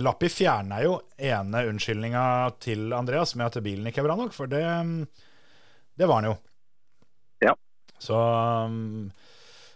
[0.00, 2.24] Lappi fjerna jo ene unnskyldninga
[2.64, 4.64] til Andreas med at bilen ikke er bra nok, for det,
[5.94, 6.38] det var han jo.
[7.44, 7.52] Ja.
[8.00, 9.12] Så um,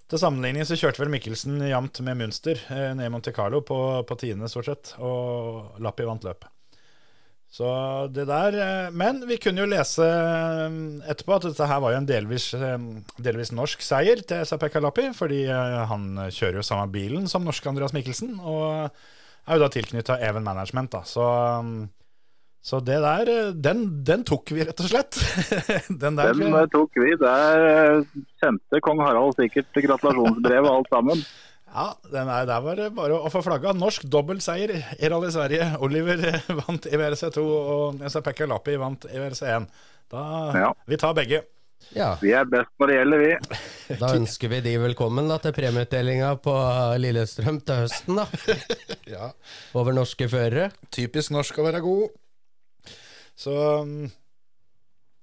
[0.09, 3.79] til sammenligning så kjørte vel Mikkelsen jevnt med Munster eh, ned i Monte Carlo på,
[4.09, 6.49] på tiende, stort sett, og Lappi vant løpet.
[7.49, 7.69] Så
[8.13, 10.79] det der eh, Men vi kunne jo lese eh,
[11.09, 12.77] etterpå at dette her var jo en delvis, eh,
[13.25, 17.95] delvis norsk seier til SAP Lappi, fordi han kjører jo samme bilen som norske Andreas
[17.97, 18.91] Mikkelsen, og
[19.49, 21.01] er jo da tilknytta Even Management, da.
[21.09, 21.89] Så, um,
[22.61, 25.17] så det der, den, den tok vi, rett og slett.
[26.03, 27.15] den der Den tok vi.
[27.17, 28.03] Der
[28.43, 31.25] sendte kong Harald sikkert gratulasjonsbrev og alt sammen.
[31.69, 33.75] Ja, den er, der var det bare å få flagga.
[33.77, 35.67] Norsk dobbeltseier i Rally Sverige.
[35.85, 39.69] Oliver eh, vant i VRC2, og Sapekka Lappi vant i VRC1.
[40.09, 40.23] Da,
[40.57, 40.71] Ja.
[40.89, 41.43] Vi tar begge.
[41.95, 43.97] Ja, Vi er best når det gjelder, vi.
[44.01, 46.55] da ønsker vi de velkommen da, til premieutdelinga på
[47.01, 48.27] Lillestrøm til høsten, da.
[49.15, 49.29] Ja.
[49.79, 50.71] Over norske førere.
[50.93, 52.09] Typisk norsk å være god.
[53.39, 53.55] Så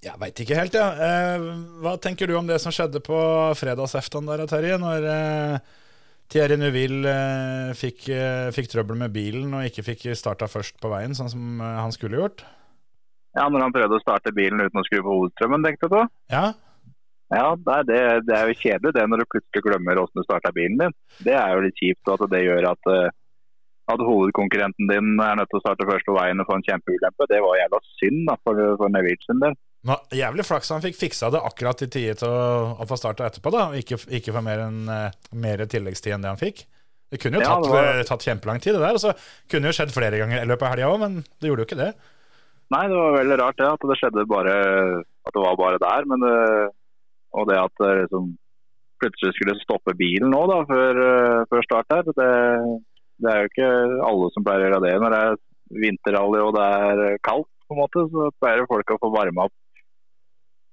[0.06, 0.88] Jeg veit ikke helt, ja.
[0.96, 1.46] Eh,
[1.84, 3.18] hva tenker du om det som skjedde på
[3.60, 4.78] fredagseftan der, Terje?
[4.82, 5.74] Når eh,
[6.32, 10.90] Thierry Neuville eh, fikk, eh, fikk trøbbel med bilen og ikke fikk starta først på
[10.92, 12.46] veien, sånn som eh, han skulle gjort?
[13.36, 16.00] Ja, Når han prøvde å starte bilen uten å skru på hovedstrømmen, tenkte du?
[16.32, 16.48] Ja.
[17.34, 18.00] Ja, det,
[18.30, 20.94] det er jo kjedelig det når du plutselig glemmer hvordan du starta bilen din.
[21.26, 22.92] Det er jo litt kjipt at det gjør at,
[23.92, 27.28] at hovedkonkurrenten din er nødt til å starte først på veien og få en kjempeulempe.
[27.28, 29.58] Det var jævla synd da, for, for Neville sin del.
[29.86, 32.46] Nå, jævlig flaks han fikk fiksa det akkurat i tide til å,
[32.82, 33.68] å få starta etterpå, da.
[33.70, 36.64] Og ikke, ikke få mer, enn, eh, mer tilleggstid enn det han fikk.
[37.14, 38.98] Det kunne jo Ja, tatt, det var- eh, tatt kjempelang tid, det der.
[38.98, 39.14] Og så
[39.52, 41.82] kunne jo skjedd flere ganger i løpet av helga òg, men det gjorde jo ikke
[41.84, 41.92] det.
[42.74, 44.56] Nei, det var veldig rart det, at det skjedde bare
[45.06, 46.06] at det var bare der.
[46.10, 46.74] Men det,
[47.38, 48.32] og det at det liksom
[49.04, 52.32] plutselig skulle stoppe bilen nå da, før, eh, før start her, det,
[53.22, 53.70] det er jo ikke
[54.02, 55.38] alle som pleier å gjøre det når det er
[55.86, 57.52] vinterrally og det er kaldt.
[57.68, 59.54] på en måte, Så pleier folk å få varme opp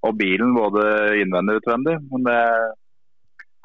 [0.03, 0.85] og bilen både
[1.23, 1.97] innvendig og utvendig.
[2.11, 2.39] Men det,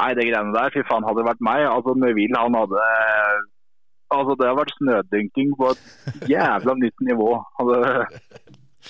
[0.02, 1.66] nei, det greiene der, fy faen, hadde det vært meg.
[1.70, 2.90] altså Neville han hadde
[4.08, 7.34] Altså, det har vært snødynking på et jævla nytt nivå.
[7.60, 7.80] Hadde,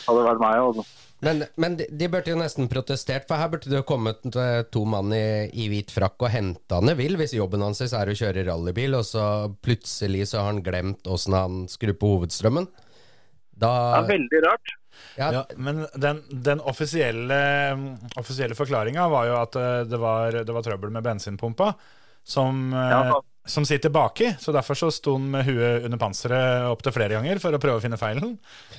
[0.04, 0.84] hadde vært meg, altså.
[1.26, 4.84] Men, men de, de burde jo nesten protestert, for her burde det kommet eh, to
[4.86, 9.00] mann i, i hvit frakk og henta Neville, hvis jobben hans er å kjøre rallybil,
[9.00, 9.24] og så
[9.66, 12.70] plutselig så har han glemt åssen han skrur på hovedstrømmen.
[13.58, 14.76] Da Det er veldig rart.
[15.18, 17.40] Ja, Ja, men den, den offisielle,
[18.20, 21.72] offisielle forklaringa var jo at eh, det var, det var trøbbel med bensinpumpa,
[22.28, 24.36] som, eh, Ja, som sitter baki.
[24.40, 27.80] Så derfor så sto han med huet under panseret opptil flere ganger for å prøve
[27.80, 28.36] å finne feilen.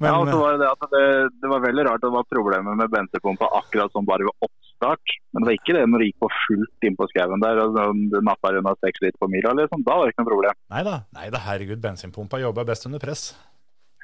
[0.00, 1.04] men ja, og så var det, det, at det,
[1.42, 5.16] det var veldig rart at det var problemer med bensinpumpa akkurat som bare ved oppstart.
[5.32, 7.78] Men det var ikke det når det gikk på fullt inn på skauen der og
[8.12, 9.54] du nappa unna seks liter på mila.
[9.62, 9.84] Liksom.
[9.86, 10.60] Da var det ikke noe problem.
[10.76, 13.30] nei da, nei da, herregud, bensinpumpa jobber best under press.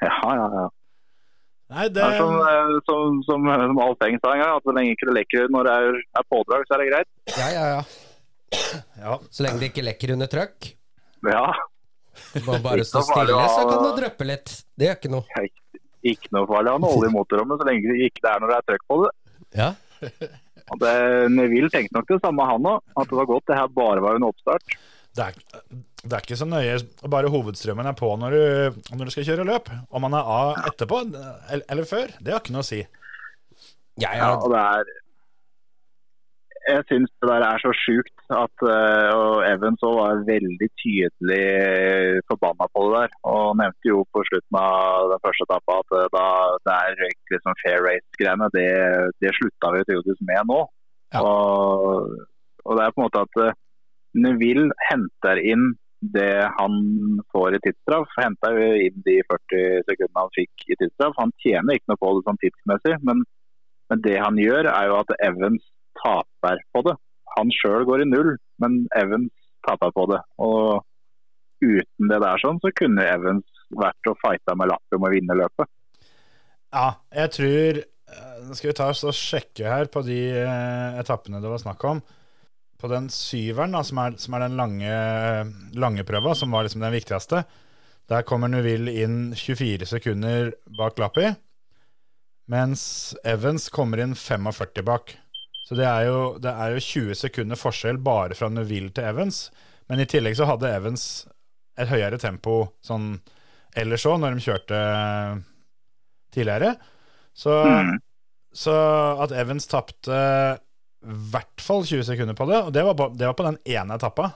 [0.05, 0.66] Ja, ja, ja.
[1.66, 4.66] Nei, Det det er som, eh, som, som, som Alf Eng sa en gang, at
[4.66, 7.09] så lenge ikke det lekker når det er, er pådrag, så er det greit.
[7.34, 7.80] ja, ja, ja.
[9.05, 10.68] ja, Så lenge det ikke lekker under trøkk.
[11.26, 11.49] Ja,
[12.47, 14.53] Bare, bare stå stille, så kan det dryppe litt.
[14.76, 15.42] Det gjør ikke noe.
[16.07, 18.53] ikke noe farlig å ha noe olje i motorrommet så lenge det ikke er når
[18.53, 19.11] det er trøkk på det.
[19.59, 19.68] Ja.
[20.72, 20.94] Og det
[21.30, 24.18] Neville tenkte nok det samme han òg, at det var godt det her bare var
[24.18, 24.78] en oppstart.
[25.16, 25.36] det, er,
[26.07, 26.76] det er ikke så nøye
[27.12, 29.72] bare hovedstrømmen er på når du, når du skal kjøre løp.
[29.90, 32.84] Om man er av etterpå eller, eller før, det har ikke noe å si.
[33.96, 34.36] Jeg, har...
[34.36, 34.38] ja.
[34.44, 34.94] og det er
[36.66, 41.44] Jeg syns det der er så sjukt at eh, og Evans òg var veldig tydelig
[42.26, 43.12] forbanna på det der.
[43.30, 46.24] Og nevnte jo på slutten av den første etappa at eh, da
[46.66, 48.66] det er røyk liksom fair race-greiene, det,
[49.22, 50.59] det slutta vi tydeligvis med nå.
[51.14, 51.22] Ja.
[51.22, 52.11] Og,
[52.66, 53.57] og det er på en måte at eh,
[54.26, 55.74] Neville henter inn
[56.14, 56.76] det han
[57.32, 58.12] får i tidsstraff.
[58.20, 61.16] Henta jo inn de 40 sekundene han fikk i tidsstraff.
[61.20, 63.24] Han tjener ikke noe på det sånn tidsmessig, men
[63.90, 65.66] men det han gjør, er jo at Evans
[66.00, 66.96] taper på det.
[67.36, 69.32] Han sjøl går i null, men Evans
[69.66, 70.20] taper på det.
[70.42, 70.82] Og
[71.62, 75.38] uten det der sånn, så kunne Evans vært og fighta med Lappi om å vinne
[75.38, 75.70] løpet.
[76.74, 81.40] Ja, jeg tror eh, skal vi ta oss og sjekke her på de eh, etappene
[81.42, 82.02] det var snakk om.
[82.76, 84.96] På den syveren, da, som, er, som er den lange,
[85.80, 87.44] lange prøva, som var liksom den viktigste,
[88.10, 91.30] der kommer Nuville inn 24 sekunder bak Lappi,
[92.52, 95.16] mens Evans kommer inn 45 bak.
[95.66, 99.48] Så det er, jo, det er jo 20 sekunder forskjell bare fra Nuville til Evans.
[99.90, 101.06] Men i tillegg så hadde Evans
[101.78, 103.16] et høyere tempo sånn
[103.76, 104.78] ellers òg, når de kjørte
[106.36, 106.76] tidligere.
[107.36, 107.98] Så, Mm.
[108.54, 108.76] så
[109.22, 110.20] at Evans tapte
[111.07, 113.59] i hvert fall 20 sekunder på det, og det var på, det var på den
[113.76, 114.30] ene etappa.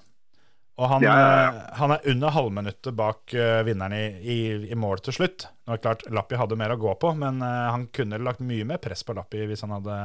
[0.81, 1.49] Og han, Ja, ja, ja.
[1.51, 4.37] eh, han er under halvminuttet bak uh, vinneren i, i,
[4.73, 5.49] i mål til slutt.
[5.67, 8.41] Nå er det klart Lappi hadde mer å gå på, men uh, han kunne lagt
[8.41, 9.97] mye mer press på Lappi hvis han hadde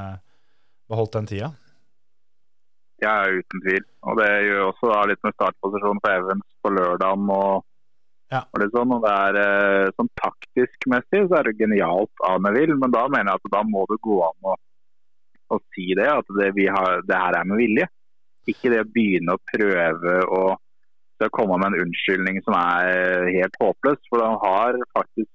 [0.91, 1.53] beholdt den tida?
[3.03, 3.85] Ja, uten tvil.
[4.07, 7.63] Og det gjør også da litt med startposisjonen på Evans på lørdagen og,
[8.33, 8.43] Ja.
[8.51, 8.93] og litt sånn.
[8.95, 13.31] Og det er sånn taktisk messig så er det genialt av Neville, men da mener
[13.35, 14.55] jeg at da må det gå an å,
[15.53, 17.89] å si det, at det, vi har, det her er med vilje.
[18.49, 20.43] Ikke det å begynne å prøve å
[21.23, 24.01] å komme med en unnskyldning som er helt håpløs.
[24.11, 25.31] For han har faktisk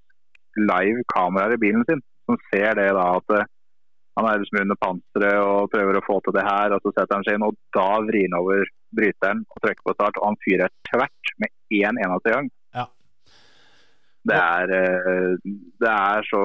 [0.60, 3.48] live kameraer i bilen sin som ser det da at eh,
[4.18, 7.16] han er liksom under panseret og prøver å få til det her, og så setter
[7.16, 8.64] han seg inn, og da vrir han over
[8.96, 12.50] bryteren og trykker på start, og han fyrer tvert med én eneste gang.
[12.76, 12.86] Ja.
[14.30, 16.42] Det er, eh, det er så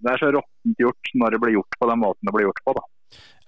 [0.00, 2.64] det er så råttent gjort når det blir gjort på den måten det blir gjort
[2.66, 2.74] på.
[2.78, 2.88] da.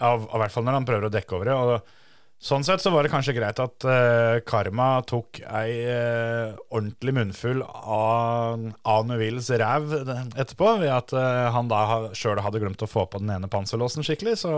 [0.03, 1.59] Ja, i hvert fall når han prøver å dekke over det.
[1.59, 1.99] og
[2.43, 7.63] Sånn sett så var det kanskje greit at uh, Karma tok ei uh, ordentlig munnfull
[7.63, 12.91] av, av Neuvilles ræv etterpå, ved at uh, han da ha, sjøl hadde glemt å
[12.91, 14.51] få på den ene panserlåsen skikkelig, så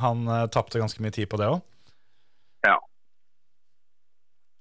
[0.00, 1.60] han uh, tapte ganske mye tid på det òg.
[2.64, 2.78] Ja.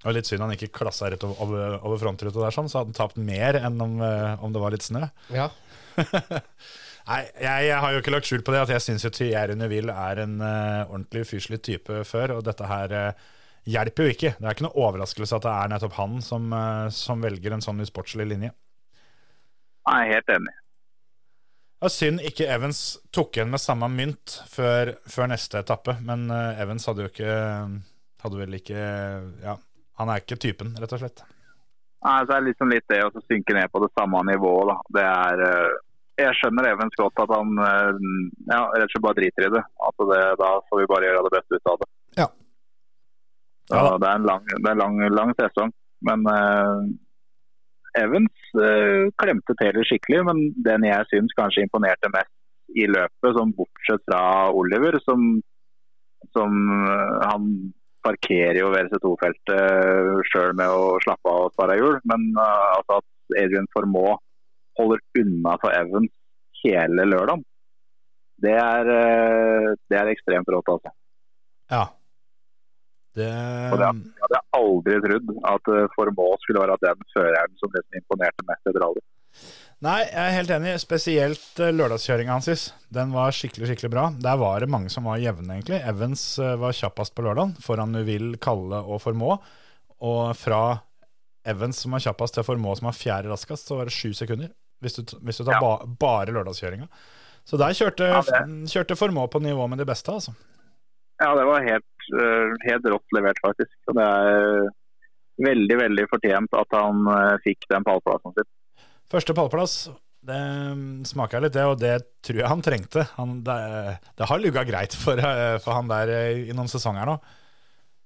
[0.05, 2.99] Og litt synd han ikke klassa rett over, over, frontruta der, sånn, så hadde han
[2.99, 5.07] tapt mer enn om, eh, om det var litt snø.
[5.33, 5.47] Ja.
[7.07, 9.93] Nei, jeg, jeg har jo ikke lagt skjul på det at jeg syns Thierry Neville
[9.95, 13.27] er en uh, ordentlig fyselig type før, og dette her uh,
[13.67, 14.33] hjelper jo ikke.
[14.35, 17.63] Det er ikke noe overraskelse at det er nettopp han som, uh, som velger en
[17.63, 18.51] sånn usportslig linje.
[19.87, 20.55] Er helt enig.
[21.77, 22.81] Det er synd ikke Evans
[23.13, 27.35] tok igjen med samme mynt før, før neste etappe, men Evans hadde jo ikke
[28.17, 28.77] Hadde vel ikke
[29.43, 29.53] Ja,
[30.01, 31.21] han er ikke typen, rett og slett.
[32.05, 34.71] Nei, så er det liksom litt det å så synke ned på det samme nivået.
[34.71, 34.77] da.
[34.97, 35.75] Det er,
[36.17, 38.05] jeg skjønner Evans godt at han eh,
[38.49, 39.63] ja, rett og slett bare driter i det.
[39.87, 40.21] Altså det.
[40.41, 41.89] Da får vi bare gjøre det beste ut av det.
[42.21, 42.27] Ja.
[43.67, 43.81] Ja.
[43.99, 45.73] Det er en lang, det er en lang, lang sesong.
[46.07, 46.87] Men uh,
[47.99, 52.31] Evans uh, klemte Taylor skikkelig, men den jeg syns kanskje imponerte mest
[52.77, 54.21] i løpet, sånn bortsett fra
[54.55, 55.25] Oliver, som,
[56.37, 56.55] som
[56.85, 57.49] uh, han
[58.05, 61.97] parkerer jo WRC2-feltet sjøl med å slappe av og spare hjul.
[62.07, 64.21] Men altså at Adrian Formaux
[64.77, 66.13] holder unna for Evans
[66.63, 67.43] hele lørdagen,
[68.43, 70.69] det er, eh, det er ekstremt rått.
[70.69, 70.93] altså.
[71.71, 71.85] Ja.
[73.17, 73.29] Det
[73.73, 78.01] Og det, jeg hadde aldri trodd at eh, Formaux skulle være den føreren som liksom
[78.01, 79.01] imponerte mest etter rally.
[79.85, 80.73] Nei, jeg er helt enig.
[80.81, 82.63] Spesielt uh, lørdagskjøringa hans.
[82.93, 84.05] Den var skikkelig skikkelig bra.
[84.21, 85.83] Der var det mange som var jevne, egentlig.
[85.85, 89.35] Evans eh, var kjappest på lørdag, foran Neuville, Kalle og Formå.
[90.01, 90.61] Og fra
[91.45, 94.49] Evans som var kjappest til Formå som var fjerde raskest, så var det sju sekunder.
[94.83, 95.61] Hvis du, hvis du tar Ja.
[95.63, 96.87] ba, bare lørdagskjøringa.
[97.47, 98.21] Så der kjørte, Ja,
[98.67, 100.33] kjørte Formå på nivå med de beste, altså.
[101.17, 103.73] Ja, det var helt, eh, helt rått levert, faktisk.
[103.87, 104.67] Og det er
[105.47, 108.49] veldig, veldig fortjent at han eh, fikk den pallplassen sin.
[109.09, 109.89] Første pallplass,
[110.27, 110.37] det
[110.75, 113.07] mm, smaker litt det, og det tror jeg han trengte.
[113.15, 113.57] Han, det,
[114.19, 117.17] det har lugga greit for, eh, for han der eh, i noen sesonger nå.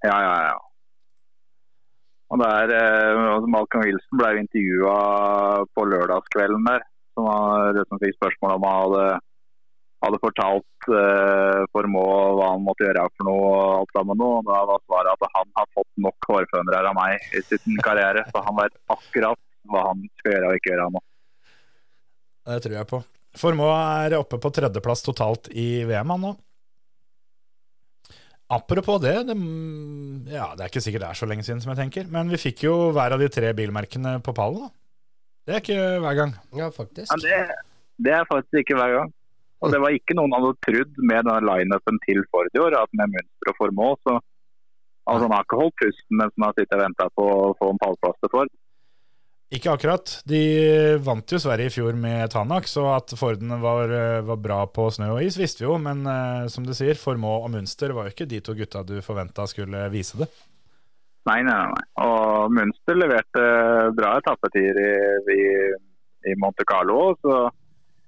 [0.05, 0.59] Ja, ja, ja.
[2.31, 4.95] Og der, eh, altså Malcolm Wilson ble intervjua
[5.75, 6.87] på lørdagskvelden der.
[7.11, 9.07] Som, var, som fikk spørsmål om han hadde,
[10.05, 13.49] hadde fortalt eh, Formaux hva han måtte gjøre for noe.
[13.51, 14.39] og alt sammen noe.
[14.39, 18.23] Og Da var svaret at han har fått nok hårfønere av meg i sin karriere.
[18.31, 21.03] Så han vet akkurat hva han skal gjøre og ikke gjøre nå.
[22.47, 23.01] Det tror jeg på.
[23.41, 26.31] Formå er oppe på tredjeplass totalt i VM han nå.
[28.51, 29.35] Apropos det, det,
[30.33, 32.39] ja, det er ikke sikkert det er så lenge siden som jeg tenker, men vi
[32.41, 34.65] fikk jo hver av de tre bilmerkene på pallen.
[34.65, 34.73] da.
[35.47, 36.33] Det er ikke hver gang.
[36.59, 37.07] ja, faktisk.
[37.07, 37.39] Ja, det,
[38.05, 39.13] det er faktisk ikke hver gang.
[39.61, 42.91] Og det var ikke noen hadde trodd med denne lineupen til Ford i år, at
[42.97, 46.77] med Mønster og Formaux, så altså, han har ikke holdt pusten mens han har sittet
[46.77, 48.53] og venta på å få en pallplass til Ford.
[49.51, 50.13] Ikke akkurat.
[50.23, 50.39] De
[51.03, 53.91] vant jo Sverige i fjor med Tanak, så at Fordene var,
[54.23, 55.75] var bra på snø og is, visste vi jo.
[55.81, 59.01] Men uh, som du sier, Formå og Munster var jo ikke de to gutta du
[59.03, 60.29] forventa skulle vise det.
[61.27, 61.83] Nei, nei, nei.
[62.01, 63.43] Og Munster leverte
[63.97, 64.93] bra etappetider i,
[65.35, 65.41] i,
[66.31, 67.43] i Monte Carlo, så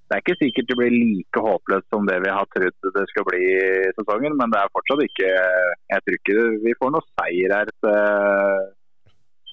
[0.07, 3.27] det er ikke sikkert det blir like håpløst som det vi har trodd det skal
[3.27, 7.53] bli i sesongen, men det er fortsatt ikke Jeg tror ikke vi får noe seier
[7.55, 7.93] her til,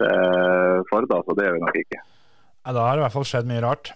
[0.00, 2.00] til da, så Det gjør vi nok ikke.
[2.00, 3.92] Ja, da har det i hvert fall skjedd mye rart.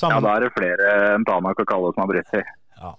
[0.00, 2.48] Ja, da er det flere enn Tanak og Kalle som har brutt seg.
[2.80, 2.94] Ja.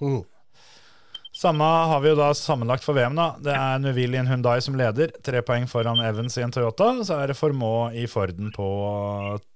[1.41, 3.15] Samme har vi jo da sammenlagt for VM.
[3.17, 3.31] da.
[3.41, 6.91] Det er Nuvil i en Hundai som leder, tre poeng foran Evans i en Toyota.
[7.07, 8.67] Så er det Formå i Forden på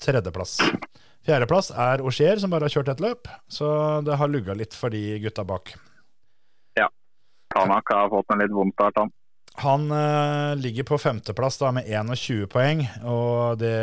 [0.01, 0.57] tredjeplass.
[1.25, 3.67] Fjerdeplass er Auxier, som bare har kjørt ett løp, så
[4.05, 5.71] det har lugga litt for de gutta bak.
[6.77, 6.85] Ja.
[7.53, 9.13] Tanak har fått en litt vond start, han.
[9.57, 13.75] Han uh, ligger på femteplass da med 21 poeng, og det,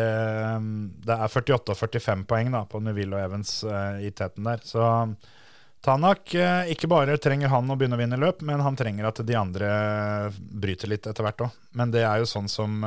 [1.07, 4.61] det er 48 og 45 poeng da på Neville og Evans uh, i teten der.
[4.69, 4.85] Så
[5.83, 9.23] Tanak, uh, ikke bare trenger han å begynne å vinne løp, men han trenger at
[9.25, 9.71] de andre
[10.37, 11.57] bryter litt etter hvert òg.
[11.81, 12.85] Men det er jo sånn som,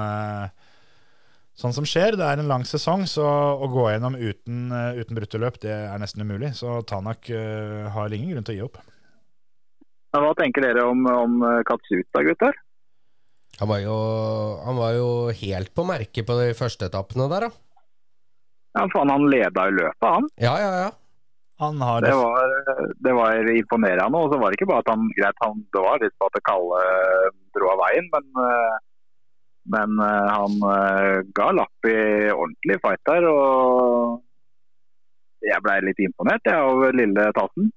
[1.58, 2.20] sånn som skjer.
[2.20, 5.98] Det er en lang sesong, så å gå gjennom uten, uten brutte løp, det er
[6.00, 6.54] nesten umulig.
[6.60, 7.32] Så Tanak
[7.98, 8.78] har ingen grunn til å gi opp.
[10.16, 12.62] Hva tenker dere om, om Katsuta, gutter?
[13.60, 13.96] Han var, jo,
[14.66, 17.62] han var jo helt på merket på de første etappene der, da.
[18.76, 20.28] Ja, faen, han leda i løpet, han.
[20.44, 20.92] Ja, ja, ja.
[21.64, 22.50] Han har Det var,
[23.00, 24.18] det var imponerende.
[24.20, 26.42] Og så var det ikke bare at han greit, han, det var litt på at
[26.50, 26.82] Kalle
[27.56, 28.76] dro av veien, men, eh,
[29.76, 31.96] men eh, han eh, ga lapp i
[32.34, 33.30] ordentlig fight der.
[33.32, 34.20] Og
[35.48, 37.72] jeg blei litt imponert jeg, over lille Tassen.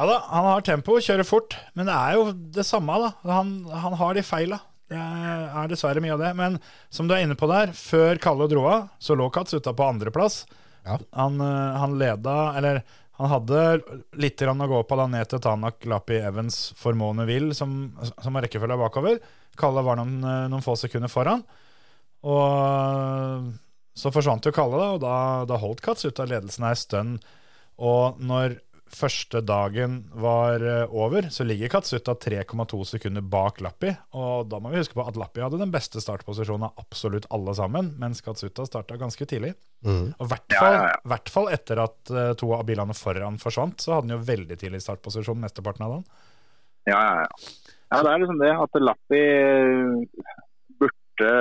[0.00, 3.10] Ja da, han har tempo, kjører fort, men det er jo det samme, da.
[3.28, 4.56] Han, han har de feila.
[4.88, 6.30] Det er dessverre mye av det.
[6.38, 6.56] Men
[6.88, 10.46] som du er inne på der, før Kalle dro av, så lå Katsuta på andreplass.
[10.86, 10.96] Ja.
[11.18, 12.80] Han, eh, han leda, eller
[13.20, 13.66] han hadde
[14.24, 18.48] litt å gå på da ned til Tanak, Lappi, Evans, Formone Will, som, som har
[18.48, 19.20] rekkefølga bakover.
[19.60, 21.44] Kalle var noen, eh, noen få sekunder foran.
[22.24, 23.52] Og
[24.00, 25.14] så forsvant jo Kalle, da, og da,
[25.52, 27.20] da holdt Katsuta ledelsen ei stund.
[27.76, 28.56] Og når
[28.94, 33.92] første dagen var eh, over, så ligger Katsuta 3,2 sekunder bak Lappi.
[34.18, 37.54] Og da må vi huske på at Lappi hadde den beste startposisjonen av absolutt alle
[37.58, 39.52] sammen, mens Katsuta starta ganske tidlig.
[39.86, 40.10] Mm.
[40.18, 40.98] Og i hvert Ja, fall, ja, ja.
[41.14, 44.58] hvert fall etter at eh, to av bilene foran forsvant, så hadde han jo veldig
[44.60, 46.26] tidlig startposisjon mesteparten av dagen.
[46.88, 47.54] Ja, ja, ja.
[47.94, 49.24] ja, det er liksom det at Lappi
[50.80, 51.32] burde,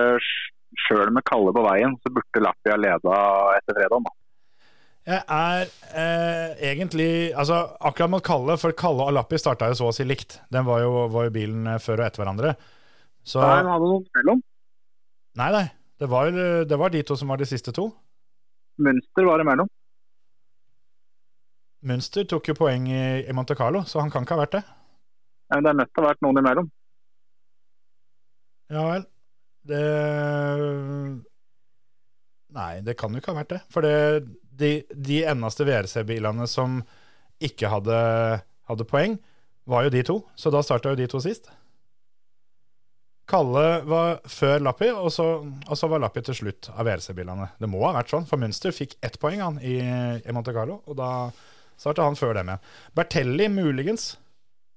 [0.86, 3.20] sjøl med Kalle på veien, så burde Lappi ha leda
[3.58, 4.10] etter fredag.
[5.08, 9.90] Jeg er eh, egentlig Altså, akkurat mot Kalle, for Kalle og Lappi starta jo så
[9.90, 10.40] å si likt.
[10.54, 12.54] Den var jo, var jo bilen eh, før og etter hverandre.
[13.26, 14.44] Så Nei, han hadde noe mellom.
[15.40, 15.66] Nei, nei.
[16.00, 17.90] Det var, det var de to som var de siste to.
[18.80, 19.68] Mønster var imellom.
[21.90, 24.64] Münster tok jo poeng i, i Monte Carlo, så han kan ikke ha vært det.
[25.50, 26.70] Nei, men Det er nødt til å ha vært noen imellom.
[28.70, 29.06] Ja vel.
[29.70, 29.84] Det
[32.56, 33.60] Nei, det kan jo ikke ha vært det.
[33.74, 34.26] For det,
[34.60, 36.82] de, de eneste VRC-bilene som
[37.44, 38.00] ikke hadde,
[38.70, 39.16] hadde poeng,
[39.70, 40.18] var jo de to.
[40.36, 41.50] Så da starta jo de to sist.
[43.30, 47.52] Kalle var før Lappi, og så, og så var Lappi til slutt av VRC-bilene.
[47.62, 49.78] Det må ha vært sånn, for Münster fikk ett poeng han i,
[50.24, 51.12] i Monte Carlo, og da
[51.80, 52.66] starta han før dem igjen.
[52.98, 54.16] Bertelli muligens,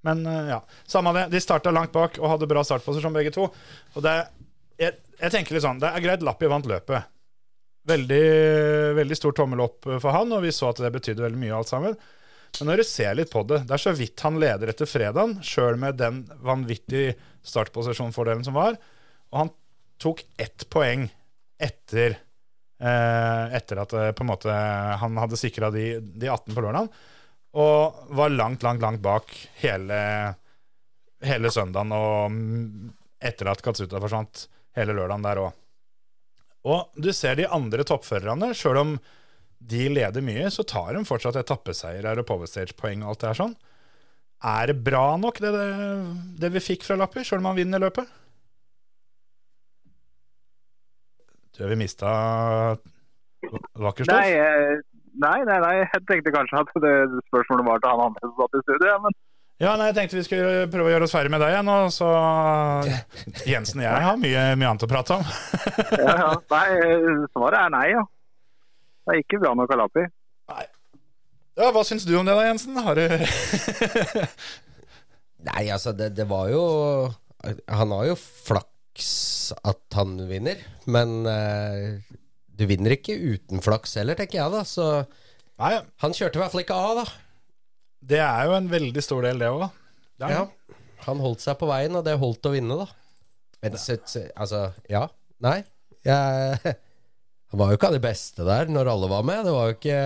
[0.07, 0.61] men eh, ja.
[0.91, 3.49] Samme det, de starta langt bak og hadde bra startposisjon begge to.
[3.95, 4.14] Og det,
[4.83, 7.09] jeg, jeg tenker litt sånn, det er greit Lappi vant løpet.
[7.89, 8.24] Veldig,
[8.95, 11.70] veldig stor tommel opp for han, og vi så at det betydde veldig mye alt
[11.70, 11.97] sammen.
[12.59, 15.39] Men når du ser litt på det, det er så vidt han leder etter fredagen,
[15.47, 17.16] sjøl med den vanvittige
[17.49, 18.76] startposisjonfordelen som var.
[19.33, 19.53] Og han
[20.03, 21.07] tok ett poeng
[21.62, 22.18] etter,
[22.83, 24.53] eh, etter at eh, måte
[25.01, 26.93] han hadde sikra de, de 18 på lørdagen.
[27.62, 29.99] Og var langt, langt, langt bak hele,
[31.24, 35.59] hele søndagen og mm, etter at Katsuta forsvant hele lørdagen der òg.
[36.68, 38.94] Og du ser de andre toppførerne, sjøl om
[39.62, 43.54] de leder mye, så tar de fortsatt etappeseier og powerstage-poeng og alt det her sånn.
[44.42, 45.66] Er det bra nok, det, det,
[46.42, 48.10] det vi fikk fra Lappi, sjøl om han vinner løpet?
[51.52, 52.10] Tror vi mista
[53.78, 54.24] Vakkerstoff?
[54.24, 54.80] Eh,
[55.20, 56.94] nei, nei, nei, jeg tenkte kanskje at det
[57.28, 58.96] spørsmålet var til han andre som satt i studio.
[59.04, 59.18] Men
[59.62, 61.68] Ja, nei, jeg tenkte vi skulle prøve å gjøre oss ferdig med deg igjen.
[61.70, 62.08] Og så
[63.52, 65.22] Jensen og jeg har mye, mye annet å prate om.
[66.02, 66.32] ja, ja.
[66.50, 66.66] Nei,
[67.30, 68.02] svaret er nei, ja.
[69.02, 70.06] Det er ikke bra med Kalapi.
[70.50, 70.66] Nei.
[71.60, 72.78] Ja, Hva syns du om det da, Jensen?
[72.82, 73.06] Har du
[75.52, 76.62] Nei, altså, det, det var jo
[77.68, 79.10] Han har jo flaks
[79.62, 80.58] at han vinner,
[80.90, 81.98] men uh,
[82.46, 84.62] du vinner ikke uten flaks heller, tenker jeg, da.
[84.66, 84.86] Så
[85.62, 87.21] Nei, han kjørte i hvert fall ikke av, da.
[88.03, 89.66] Det er jo en veldig stor del, det òg.
[90.22, 90.44] Ja.
[91.07, 92.86] Han holdt seg på veien, og det holdt å vinne, da.
[93.62, 95.07] Men så, så, altså, ja.
[95.42, 95.61] Nei.
[96.07, 96.74] Jeg,
[97.53, 99.44] han var jo ikke av de beste der når alle var med.
[99.46, 100.00] Det var jo ikke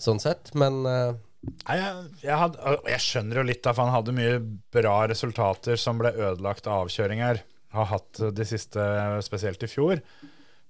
[0.00, 3.94] sånn sett, men eh, Nei, jeg, jeg, hadde, jeg skjønner jo litt, da, for han
[3.94, 4.34] hadde mye
[4.76, 7.40] bra resultater som ble ødelagt av avkjøringer.
[7.72, 8.84] Har hatt de siste,
[9.24, 10.02] spesielt i fjor.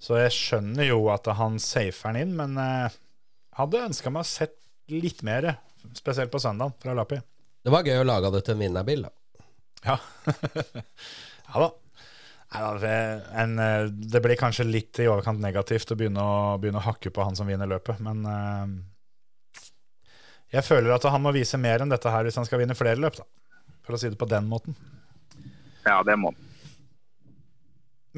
[0.01, 2.93] Så jeg skjønner jo at han safer inn, men jeg
[3.59, 4.55] hadde ønska meg å sett
[4.91, 5.57] litt mer,
[5.97, 7.21] spesielt på søndag, fra Lappi.
[7.65, 9.47] det var gøy å lage det til en vinnerbil, da.
[9.85, 9.97] Ja.
[11.49, 11.71] ja da.
[12.51, 12.95] Nei, da, det,
[13.39, 17.13] en, eh, det blir kanskje litt i overkant negativt å begynne å, begynne å hakke
[17.15, 18.65] på han som vinner løpet, men eh,
[20.57, 22.99] jeg føler at han må vise mer enn dette her hvis han skal vinne flere
[22.99, 23.29] løp, da.
[23.87, 24.75] For å si det på den måten.
[25.87, 26.50] Ja, det må han.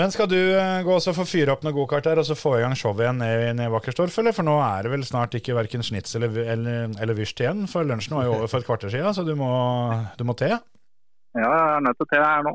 [0.00, 2.54] Men skal du eh, gå og få fyre opp noen gokart der, og så få
[2.56, 4.32] i gang showet igjen ned, ned i Vakkerstorf, eller?
[4.32, 7.84] For nå er det vel snart ikke verken snits eller, eller, eller wyrst igjen, for
[7.84, 9.50] lunsjen var jo over for et kvarter siden, så du må,
[10.16, 10.48] du må te.
[11.36, 12.54] Ja, jeg er nødt til å te her nå.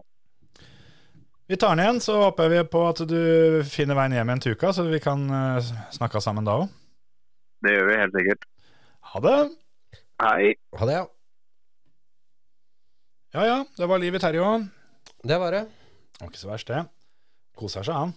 [1.47, 3.21] Vi tar den igjen, så håper vi på at du
[3.69, 6.73] finner veien hjem igjen til uka, så vi kan eh, snakke sammen da òg.
[7.63, 8.49] Det gjør vi helt sikkert.
[9.13, 9.38] Ha det!
[10.25, 10.51] Hei.
[10.81, 11.07] Ha det, ja.
[13.38, 14.69] Ja ja, det var liv i Terje òg.
[15.21, 15.67] Det var det.
[16.17, 16.88] Det var ikke så verst, det.
[17.57, 18.15] Koser seg, han.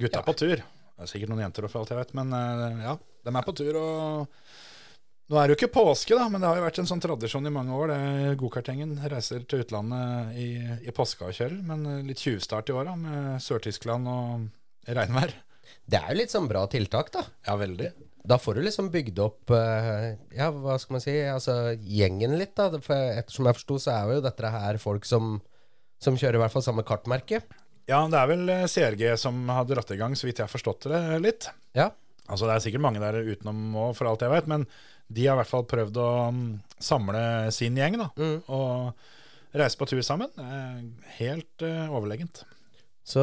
[0.00, 0.62] Gutta er på tur.
[0.94, 2.94] Det er sikkert noen jenter for alt jeg vet, men eh, ja,
[3.26, 3.78] de er på tur.
[3.80, 4.32] og
[5.32, 7.48] Nå er det jo ikke påske, da, men det har jo vært en sånn tradisjon
[7.48, 7.94] i mange år.
[7.94, 10.48] det Gokartgjengen reiser til utlandet i,
[10.84, 15.32] i påska og kjører, men eh, litt tjuvstart i år da, med Sør-Tyskland og regnvær.
[15.88, 17.24] Det er jo litt sånn bra tiltak, da.
[17.48, 17.90] Ja, veldig.
[18.24, 22.54] Da får du liksom bygd opp eh, Ja, hva skal man si Altså gjengen litt,
[22.56, 22.70] da.
[22.80, 25.36] For ettersom jeg forsto, så er jo dette her folk som,
[26.00, 27.42] som kjører i hvert fall samme kartmerke.
[27.90, 30.52] Ja, det er vel eh, CRG som har dratt i gang, så vidt jeg har
[30.52, 31.48] forstått det litt.
[31.76, 31.90] Ja.
[32.24, 34.64] Altså Det er sikkert mange der utenom òg, for alt jeg vet, men
[35.12, 36.46] de har i hvert fall prøvd å mm,
[36.80, 38.38] samle sin gjeng da, Mm.
[38.48, 38.94] og
[39.54, 40.32] reise på tur sammen.
[41.18, 42.40] Helt uh, overlegent.
[43.04, 43.22] Så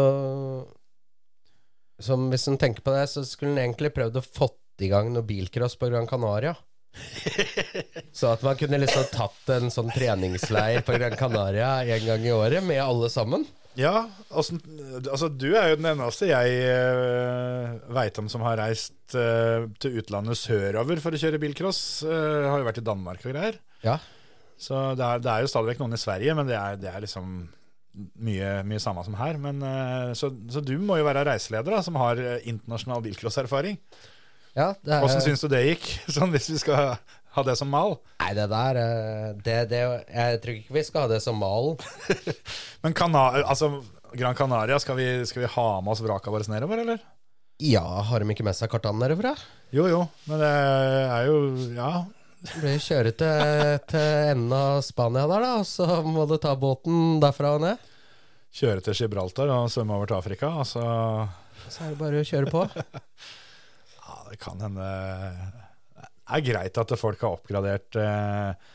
[2.01, 5.11] som Hvis en tenker på det, så skulle en egentlig prøvd å fått i gang
[5.13, 6.55] noe bilcross på Gran Canaria.
[8.17, 12.33] så at man kunne liksom tatt en sånn treningsleir på Gran Canaria en gang i
[12.33, 13.45] året med alle sammen.
[13.79, 14.57] Ja, altså,
[14.99, 20.01] altså du er jo den eneste jeg uh, veit om som har reist uh, til
[20.01, 21.79] utlandet sørover for å kjøre bilcross.
[22.03, 23.61] Uh, har jo vært i Danmark og greier.
[23.85, 23.95] Ja.
[24.61, 26.91] Så det er, det er jo stadig vekk noen i Sverige, men det er, det
[26.91, 27.31] er liksom
[28.21, 29.39] mye, mye samme som her.
[29.41, 33.79] Men, uh, så, så du må jo være reiseleder, da, som har eh, internasjonal bilcrosserfaring.
[34.55, 36.95] ja det er, Åssen syns du det gikk, sånn hvis vi skal
[37.35, 37.97] ha det som mal?
[38.21, 39.79] Nei, det der eh, det, det,
[40.13, 41.79] Jeg tror ikke vi skal ha det som malen.
[42.85, 43.73] Men Cana altså,
[44.13, 47.01] Gran Canaria, skal vi, skal vi ha med oss vraka våre nedover, eller?
[47.61, 49.35] Ja, har de ikke med seg kartene derfra?
[49.71, 51.37] Jo jo, men det er jo
[51.77, 51.91] Ja.
[52.41, 56.55] Du blir kjøre til, til enden av Spania der, da, og så må du ta
[56.57, 57.83] båten derfra og ned.
[58.57, 60.49] Kjøre til Gibraltar og svømme over til Afrika.
[60.57, 60.81] og Så
[61.69, 62.65] Så er det bare å kjøre på.
[64.01, 64.89] ja, det kan hende
[66.37, 68.69] er greit at folk har oppgradert eh,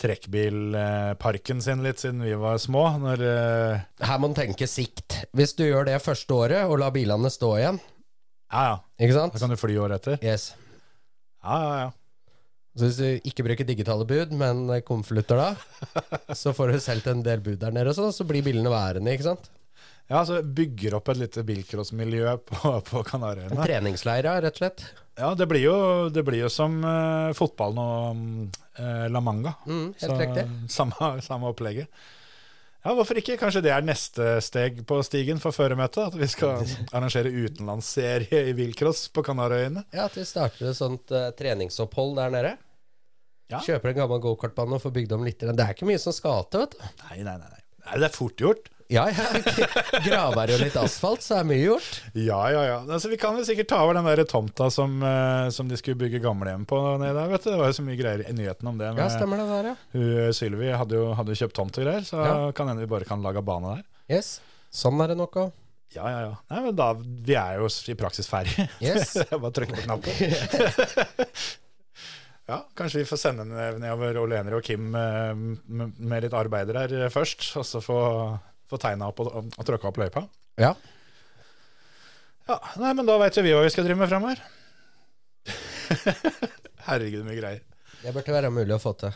[0.00, 2.86] trekkbilparken sin litt siden vi var små.
[3.02, 5.20] Når, eh, Her må en tenke sikt.
[5.36, 7.80] Hvis du gjør det første året og lar bilene stå igjen,
[8.50, 10.22] ja ja, ikke da kan du fly året etter.
[10.26, 10.52] Yes.
[11.44, 11.90] Ja ja ja.
[12.78, 15.48] Så hvis du ikke bruker digitale bud, men konvolutter da,
[16.40, 19.10] så får du solgt en del bud der nede, og sånn, så blir bilene værende,
[19.14, 19.50] ikke sant?
[20.10, 23.62] Ja, altså Bygger opp et lite bilcrossmiljø på, på En Kanariøyene.
[23.62, 24.86] Treningsleira, rett og slett.
[25.20, 25.74] Ja, det blir jo,
[26.10, 29.52] det blir jo som uh, fotballen og uh, La Manga.
[29.68, 30.46] Mm, helt riktig.
[30.78, 31.92] Samme, samme opplegget.
[32.80, 33.36] Ja, hvorfor ikke?
[33.36, 36.14] Kanskje det er neste steg på stigen for føremøtet?
[36.14, 36.64] At vi skal
[36.96, 39.84] arrangere utenlandsserie i bilcross på Kanarøyene?
[39.92, 42.56] Ja, at vi starter et sånt uh, treningsopphold der nede.
[43.52, 43.60] Ja.
[43.62, 45.42] Kjøper en gammel gokartbane og får bygd om litt.
[45.44, 46.84] Det er ikke mye som skal til, vet du.
[47.04, 47.36] Nei, nei.
[47.42, 47.64] nei.
[47.84, 48.70] Nei, Det er fort gjort.
[48.90, 49.26] Ja, ja.
[50.06, 52.00] Graver jo litt asfalt, så er mye gjort.
[52.18, 52.78] Ja, ja, ja.
[52.90, 56.00] Altså, vi kan jo sikkert ta over den der tomta som, uh, som de skulle
[56.00, 57.30] bygge gamlehjem på nede der.
[57.30, 57.50] vet du.
[57.52, 58.90] Det var jo så mye greier i nyheten om det.
[58.98, 59.76] Ja, stemmer det der, ja.
[59.94, 62.34] Hun, Sylvi hadde hadde jo kjøpt tomt og greier, så Ja.
[62.56, 63.86] kan hende vi bare kan lage bane der.
[64.18, 64.40] Yes.
[64.74, 65.52] Sånn er det nok òg.
[65.94, 66.34] Ja, ja, ja.
[66.52, 68.68] Nei, men da, Vi er jo i praksis ferdig.
[68.78, 69.16] Yes.
[69.30, 70.14] Bare trykker på knappen.
[72.50, 76.34] ja, kanskje vi får sende ned- nedover Ole Henry og Kim eh, med, med litt
[76.38, 77.98] arbeider her eh, først, og så få,
[78.70, 80.24] få tegna opp og, og tråkka opp løypa.
[80.60, 80.74] Ja.
[82.50, 84.40] Ja, nei, men da veit jo vi hva vi skal drive med framover.
[86.88, 87.60] Herregud, mye greier.
[88.00, 89.12] Det burde være mulig å få til.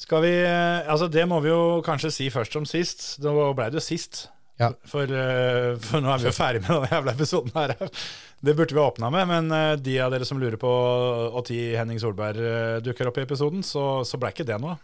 [0.00, 3.06] Skal vi eh, Altså, det må vi jo kanskje si først som sist.
[3.22, 4.26] Da ble det jo sist.
[4.60, 4.72] Ja.
[4.88, 7.76] For, eh, for nå er vi jo ferdig med den jævla episoden her.
[8.40, 10.70] Det burde vi ha åpna med, men eh, de av dere som lurer på
[11.36, 14.76] når Henning Solberg dukker opp i episoden, så, så ble ikke det noe.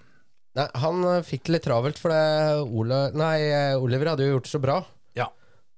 [0.56, 2.20] Nei, han eh, fikk det litt travelt, for det
[2.64, 4.78] Ole, nei, eh, Oliver hadde jo gjort det så bra.
[5.18, 5.26] Ja.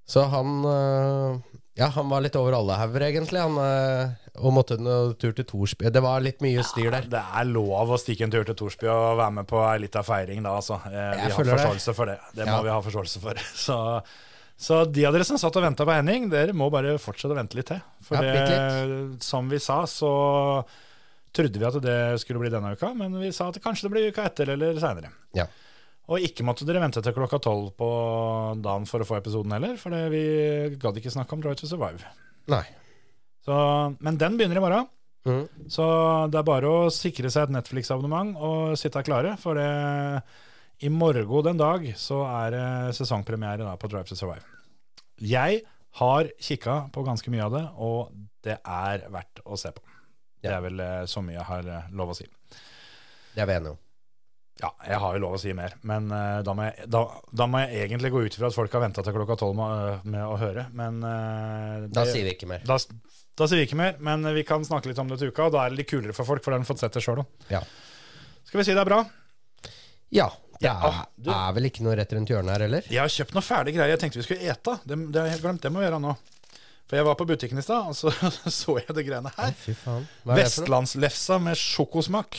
[0.08, 3.38] Så han eh, Ja, han var litt over alle hauger, egentlig.
[3.42, 3.58] Han,
[4.38, 5.90] og måtte en tur til Torsby.
[5.94, 7.04] Det var litt mye styr der.
[7.10, 10.02] Det er lov å stikke en tur til Torsby og være med på ei lita
[10.06, 10.80] feiring da, altså.
[10.86, 11.60] Vi Vi har føler det.
[11.60, 12.16] forståelse for det.
[12.34, 12.62] Det må Ja.
[12.66, 13.38] vi ha forståelse for.
[13.66, 13.78] Så,
[14.58, 17.38] så de av dere som satt og venta på Henning, dere må bare fortsette å
[17.38, 17.78] vente litt til.
[18.02, 20.10] For Ja, det, som vi sa, så
[21.34, 24.12] trodde vi at det skulle bli denne uka, men vi sa at kanskje det blir
[24.12, 25.12] uka etter eller seinere.
[25.36, 25.46] Ja.
[26.08, 27.88] Og ikke måtte dere vente til klokka tolv på
[28.64, 30.22] dagen for å få episoden heller, for vi
[30.80, 32.00] gadd ikke snakke om Drive to Survive.
[32.48, 32.64] Nei.
[33.44, 33.56] Så,
[34.04, 34.88] men den begynner i morgen.
[35.28, 35.44] Mm.
[35.68, 35.84] Så
[36.32, 39.68] det er bare å sikre seg et Netflix-abonnement og sitte klare, for det,
[40.80, 44.46] i morgen den dag så er det sesongpremiere da, på Drive to Survive.
[45.18, 45.64] Jeg
[45.98, 48.16] har kikka på ganske mye av det, og
[48.46, 49.84] det er verdt å se på.
[50.42, 52.26] Det er vel eh, så mye jeg har eh, lov å si.
[53.34, 53.78] Det er vi enige om.
[54.58, 57.46] Ja, jeg har jo lov å si mer, men eh, da, må jeg, da, da
[57.46, 60.24] må jeg egentlig gå ut ifra at folk har venta til klokka tolv med, med
[60.26, 60.64] å høre.
[60.74, 62.64] Men det, Da sier vi ikke mer.
[62.66, 62.78] da,
[63.38, 65.54] da sier vi ikke mer, men vi kan snakke litt om det til uka, og
[65.54, 67.22] da er det litt kulere for folk, for da har de fått sett det sjøl
[67.22, 67.46] òg.
[67.54, 67.62] Ja.
[68.48, 69.02] Skal vi si det er bra?
[70.10, 70.26] Ja.
[70.58, 72.86] Det Ja, er, du- er vel ikke noe rett rundt hjørnet her heller?
[72.90, 74.74] Jeg har kjøpt noe ferdig greier jeg tenkte vi skulle ete.
[74.82, 76.16] Det, det har jeg helt glemt, det må vi gjøre nå.
[76.88, 78.12] For jeg var på butikken i stad, og så
[78.60, 79.52] så jeg det greiene her.
[79.52, 80.38] er noe?
[80.38, 82.38] Vestlandslefsa med sjokosmak.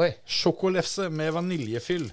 [0.00, 0.08] Oi.
[0.26, 2.08] Sjokolefse med vaniljefyll.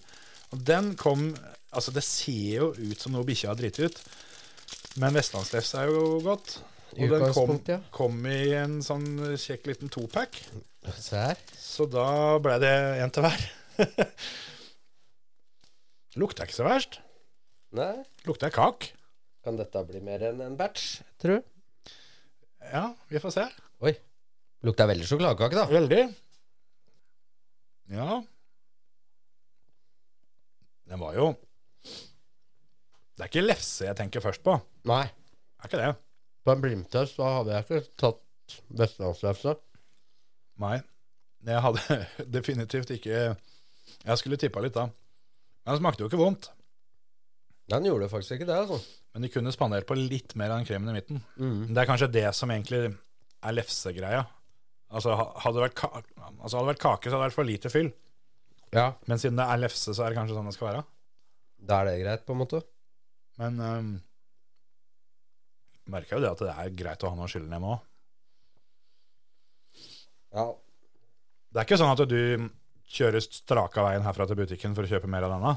[0.52, 1.32] Og den kom
[1.72, 4.00] Altså, det ser jo ut som noe bikkja har driti ut.
[5.00, 6.58] Men vestlandslefse er jo godt.
[6.98, 7.78] Og den kom, ja.
[7.96, 9.06] kom i en sånn
[9.40, 10.36] kjekk liten topack.
[11.56, 13.46] Så da ble det en til hver.
[16.20, 17.00] Lukta ikke så verst.
[17.80, 17.94] Nei.
[18.28, 18.90] Lukta kak.
[19.46, 21.51] Kan dette bli mer enn en batch, tror du?
[22.70, 23.46] Ja, vi får se.
[23.82, 23.94] Oi.
[24.66, 25.66] Lukta veldig sjokoladekake, da.
[25.72, 26.02] Veldig.
[27.92, 28.22] Ja.
[30.92, 31.26] Den var jo
[33.16, 34.56] Det er ikke lefse jeg tenker først på.
[34.90, 35.04] Nei.
[35.08, 35.92] Det er ikke det.
[36.46, 39.56] På en blindtest så hadde jeg ikke tatt vestlandslefse.
[40.62, 40.78] Nei.
[41.48, 42.00] Jeg hadde
[42.38, 44.88] definitivt ikke Jeg skulle tippa litt da.
[45.62, 46.50] Men den smakte jo ikke vondt.
[47.70, 48.80] Den gjorde faktisk ikke det, altså.
[49.12, 51.24] Men de kunne spandert på litt mer av den kremen i midten.
[51.36, 51.74] Mm.
[51.74, 54.22] Det er kanskje det som egentlig er lefsegreia.
[54.92, 57.48] Altså, hadde det vært, ka altså, hadde det vært kake, så hadde det vært for
[57.48, 57.92] lite fyll.
[58.72, 60.86] Ja, Men siden det er lefse, så er det kanskje sånn det skal være.
[61.62, 62.62] da er det greit, på en måte.
[63.40, 63.92] Men um,
[65.92, 67.88] merker jo det at det er greit å ha noe ned med òg.
[70.32, 70.48] Ja.
[71.52, 72.50] Det er ikke sånn at du
[72.92, 75.54] kjører straka veien herfra til butikken for å kjøpe mer av denne.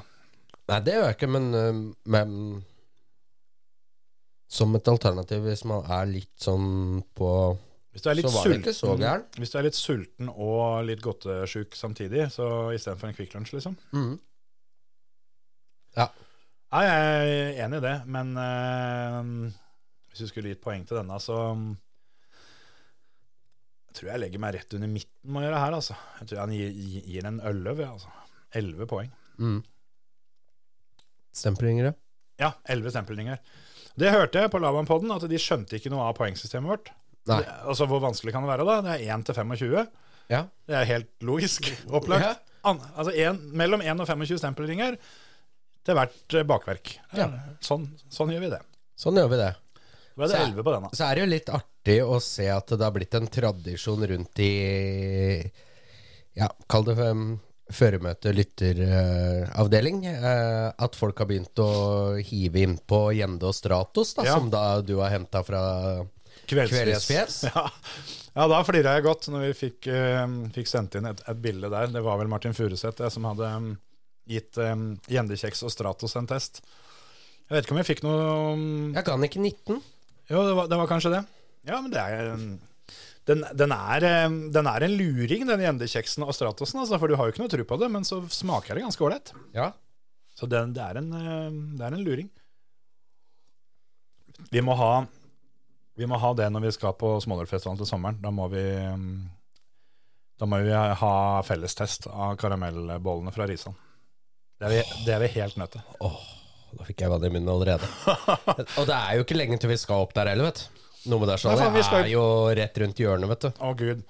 [0.71, 2.37] Nei, det gjør jeg ikke, men, men
[4.51, 7.31] Som et alternativ hvis man er litt sånn på
[7.95, 12.29] Hvis du er litt, Så sulten, hvis du er litt sulten og litt godtesjuk samtidig,
[12.35, 13.77] så istedenfor en Kvikk Lunsj, liksom.
[13.95, 14.15] mm.
[15.95, 16.09] Ja,
[16.83, 19.19] jeg er enig i det, men eh,
[20.11, 21.69] hvis du skulle gitt poeng til denne, så um,
[23.87, 25.95] jeg tror jeg legger meg rett under midten med å gjøre her, altså.
[26.19, 26.73] Jeg tror han gir
[27.07, 28.11] gir en elleve, altså.
[28.59, 29.13] Elleve poeng.
[29.39, 29.61] Mm.
[31.35, 31.95] Stempelringer, ja.
[32.43, 33.39] Ja, elleve stempelringer.
[34.01, 36.89] Det hørte jeg på Laban-podden, at de skjønte ikke noe av poengsystemet vårt.
[37.25, 38.81] Det, altså, Hvor vanskelig kan det være, da?
[38.85, 39.85] Det er 1 til 25.
[40.33, 40.41] Ja.
[40.69, 42.25] Det er helt logisk opplagt.
[42.27, 42.35] Ja.
[42.65, 44.97] An, altså en, mellom 1 og 25 stempelringer
[45.85, 46.95] til hvert eh, bakverk.
[47.17, 47.29] Ja.
[47.65, 48.61] Sånn, sånn gjør vi det.
[49.01, 49.51] Sånn gjør vi det.
[50.15, 50.91] Det Så er- 11 på denne.
[50.95, 54.41] Så er det jo litt artig å se at det har blitt en tradisjon rundt
[54.41, 54.53] i
[56.35, 56.97] Ja, kall det
[57.69, 60.05] um, føremøte, lytteravdeling.
[60.11, 64.35] eh, at folk har begynt å hive innpå Gjende og Stratos, da, Ja.
[64.39, 65.63] som da du har henta fra
[66.47, 67.45] Kveldsfjes.
[67.55, 67.71] Ja.
[68.35, 71.71] ja, da flira jeg godt når vi fikk, eh, fikk sendt inn et, et bilde
[71.71, 71.87] der.
[71.95, 73.71] Det var vel Martin Furuseth som hadde um,
[74.29, 76.61] gitt um, Gjendekjeks og Stratos en test.
[77.49, 79.81] Jeg vet ikke om jeg fikk noe um, Jeg han ikke 19.
[80.33, 81.25] Jo, det var, det var kanskje det.
[81.69, 82.59] Ja, men det er um,
[83.29, 87.17] den, den, er, um, den er en luring, den Gjendekjeksen og Stratosen, altså, for du
[87.17, 89.33] har jo ikke noe tro på det, men så smaker det ganske ålreit.
[89.57, 89.71] Ja.
[90.37, 92.31] Så det, det, er en, um, det er en luring.
[94.51, 95.07] Vi må ha
[95.95, 98.19] vi må ha det når vi skal på Smålerfestivalen til sommeren.
[98.23, 99.29] Da må vi um,
[100.41, 101.15] Da må vi ha
[101.47, 103.77] fellestest av karamellbollene fra Risan.
[104.59, 105.85] Det er vi, det er vi helt nødt til.
[106.75, 107.87] Da fikk jeg vann i munnen allerede.
[108.81, 110.74] og det er jo ikke lenge til vi skal opp der heller, vet du.
[111.11, 112.25] Numedalshallen skal- er jo
[112.57, 113.51] rett rundt hjørnet, vet du.
[113.61, 114.05] Å gud.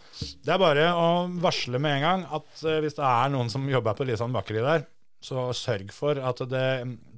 [0.44, 1.08] Det er bare å
[1.42, 4.62] varsle med en gang at eh, hvis det er noen som jobber på Lisan bakeri
[4.62, 4.86] der,
[5.24, 6.64] så sørg for at det,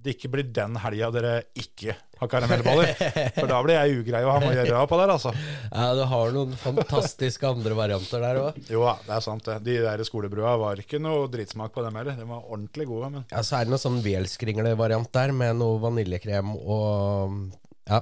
[0.05, 2.93] det ikke blir den helga dere ikke har karamellboller.
[3.35, 5.33] For da blir jeg ugrei å ha med å gjøre på der, altså.
[5.72, 8.61] Ja, du har noen fantastiske andre varianter der òg.
[8.70, 9.57] Jo da, det er sant det.
[9.66, 12.14] De der skolebrua var ikke noe dritsmak på dem heller.
[12.16, 15.83] De var ordentlig gode, men Ja, så er det noe sånn velskringle-variant der, med noe
[15.83, 17.51] vaniljekrem og
[17.91, 18.01] Ja,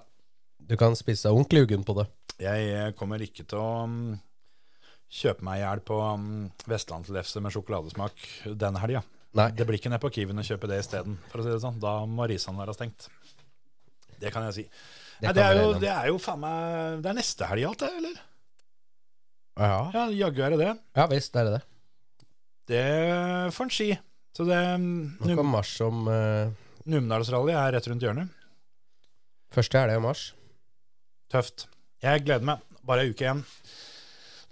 [0.68, 1.32] du kan spise
[1.64, 2.06] uggen på det.
[2.40, 4.14] jeg eh, kommer ikke til å mm,
[5.12, 6.38] kjøpe meg i hjel på mm,
[6.70, 9.04] vestlandslefse med sjokoladesmak denne helga.
[9.34, 11.80] Det blir ikke ned på Kiwien å kjøpe det isteden, si sånn.
[11.82, 13.08] Da må Risan være stengt.
[14.22, 14.64] Det kan jeg si.
[15.18, 17.82] Det Nei, det, er jo, det er jo faen meg Det er neste helg alt,
[17.84, 18.22] det, eller?
[19.54, 19.78] Ja.
[19.94, 20.72] Ja, jaggu er det det.
[20.98, 21.62] ja visst er det det.
[22.70, 22.84] Det
[23.54, 23.90] får en si.
[24.34, 26.50] Så det Nå kan mars om uh,
[26.90, 28.32] Numedalsrally er rett rundt hjørnet.
[29.54, 30.24] første helg i mars.
[31.34, 31.66] Tøft.
[32.04, 32.62] Jeg gleder meg.
[32.86, 33.42] Bare ei uke igjen.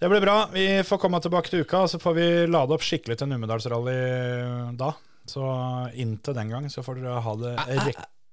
[0.03, 0.37] Det blir bra.
[0.51, 3.97] Vi får komme tilbake til uka, så får vi lade opp skikkelig til Numedalsrally
[4.81, 4.89] da.
[5.31, 5.45] Så
[6.03, 7.53] inntil den gang så får dere ha det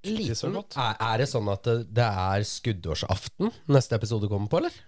[0.02, 0.74] riktig så godt.
[0.82, 4.80] Er, er det sånn at det, det er skuddårsaften neste episode kommer på, eller?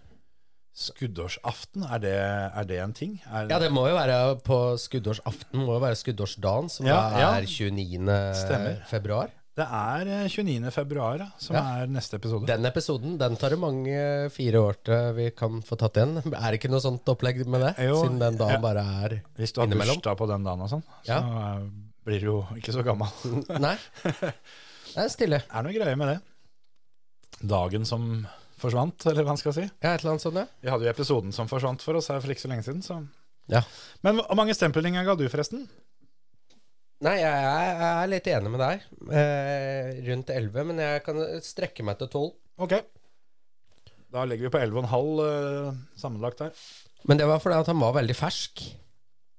[0.72, 3.18] Skuddårsaften, er det, er det en ting?
[3.28, 7.20] Er, Ja, det må jo være på skuddårsaften, må jo være skuddårsdagen, som Ja, er
[7.20, 7.30] ja.
[7.42, 8.08] er 29.
[8.40, 8.80] Stemmer.
[8.90, 9.34] februar.
[9.60, 10.70] Det er eh, 29.
[10.72, 11.62] februar ja, som Ja.
[11.84, 12.48] er neste episode.
[12.48, 16.18] Den episoden den tar det mange fire år til vi kan få tatt igjen.
[16.32, 17.74] Er det ikke noe sånt opplegg med det?
[17.90, 18.62] Jo, Siden den dagen ja.
[18.64, 20.00] bare er Hvis du har innimellom.
[20.00, 21.20] bursdag på den dagen og sånn, så Ja.
[21.58, 21.66] eh,
[22.08, 23.12] blir du jo ikke så gammel.
[23.68, 23.76] Nei.
[24.92, 25.38] Det er stille.
[25.44, 26.22] Det er noe greier med det.
[27.48, 28.28] Dagen som
[28.60, 29.62] forsvant, eller hva man skal si.
[29.82, 30.46] Ja, et eller annet sånt, ja.
[30.62, 32.84] Vi hadde jo episoden som forsvant for oss her for ikke så lenge siden.
[32.86, 32.98] Så.
[33.50, 33.62] Ja.
[34.04, 35.64] Men hvor mange stempelringer ga du, forresten?
[37.02, 38.84] Nei, jeg er, jeg er litt enig med deg.
[39.18, 42.28] Eh, rundt 11, men jeg kan strekke meg til 12.
[42.62, 42.76] Ok.
[44.12, 46.54] Da legger vi på 11,5 eh, sammenlagt der.
[47.10, 48.62] Men det var fordi at han var veldig fersk.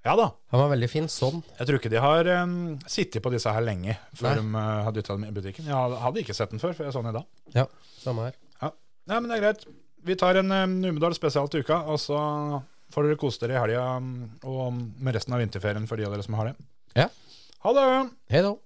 [0.02, 0.24] Ja da.
[0.50, 1.44] Han var veldig fin sånn.
[1.60, 2.56] Jeg tror ikke de har um,
[2.90, 5.68] sittet på disse her lenge før de uh, har dytta dem i butikken.
[5.70, 7.28] Jeg hadde- hadde ikke sett den før, for jeg så den i dag.
[7.54, 7.66] Ja,
[8.02, 8.40] samme her.
[8.64, 8.72] Ja.
[9.12, 9.62] Nei, men det er greit.
[10.02, 12.18] Vi tar en um, Numedal spesial til uka, og så
[12.90, 14.10] får dere kose dere i helga um,
[14.42, 16.56] og med resten av vinterferien for de av dere som har det.
[16.98, 17.06] Ja.
[17.62, 18.10] Ha det!
[18.28, 18.56] Hei da.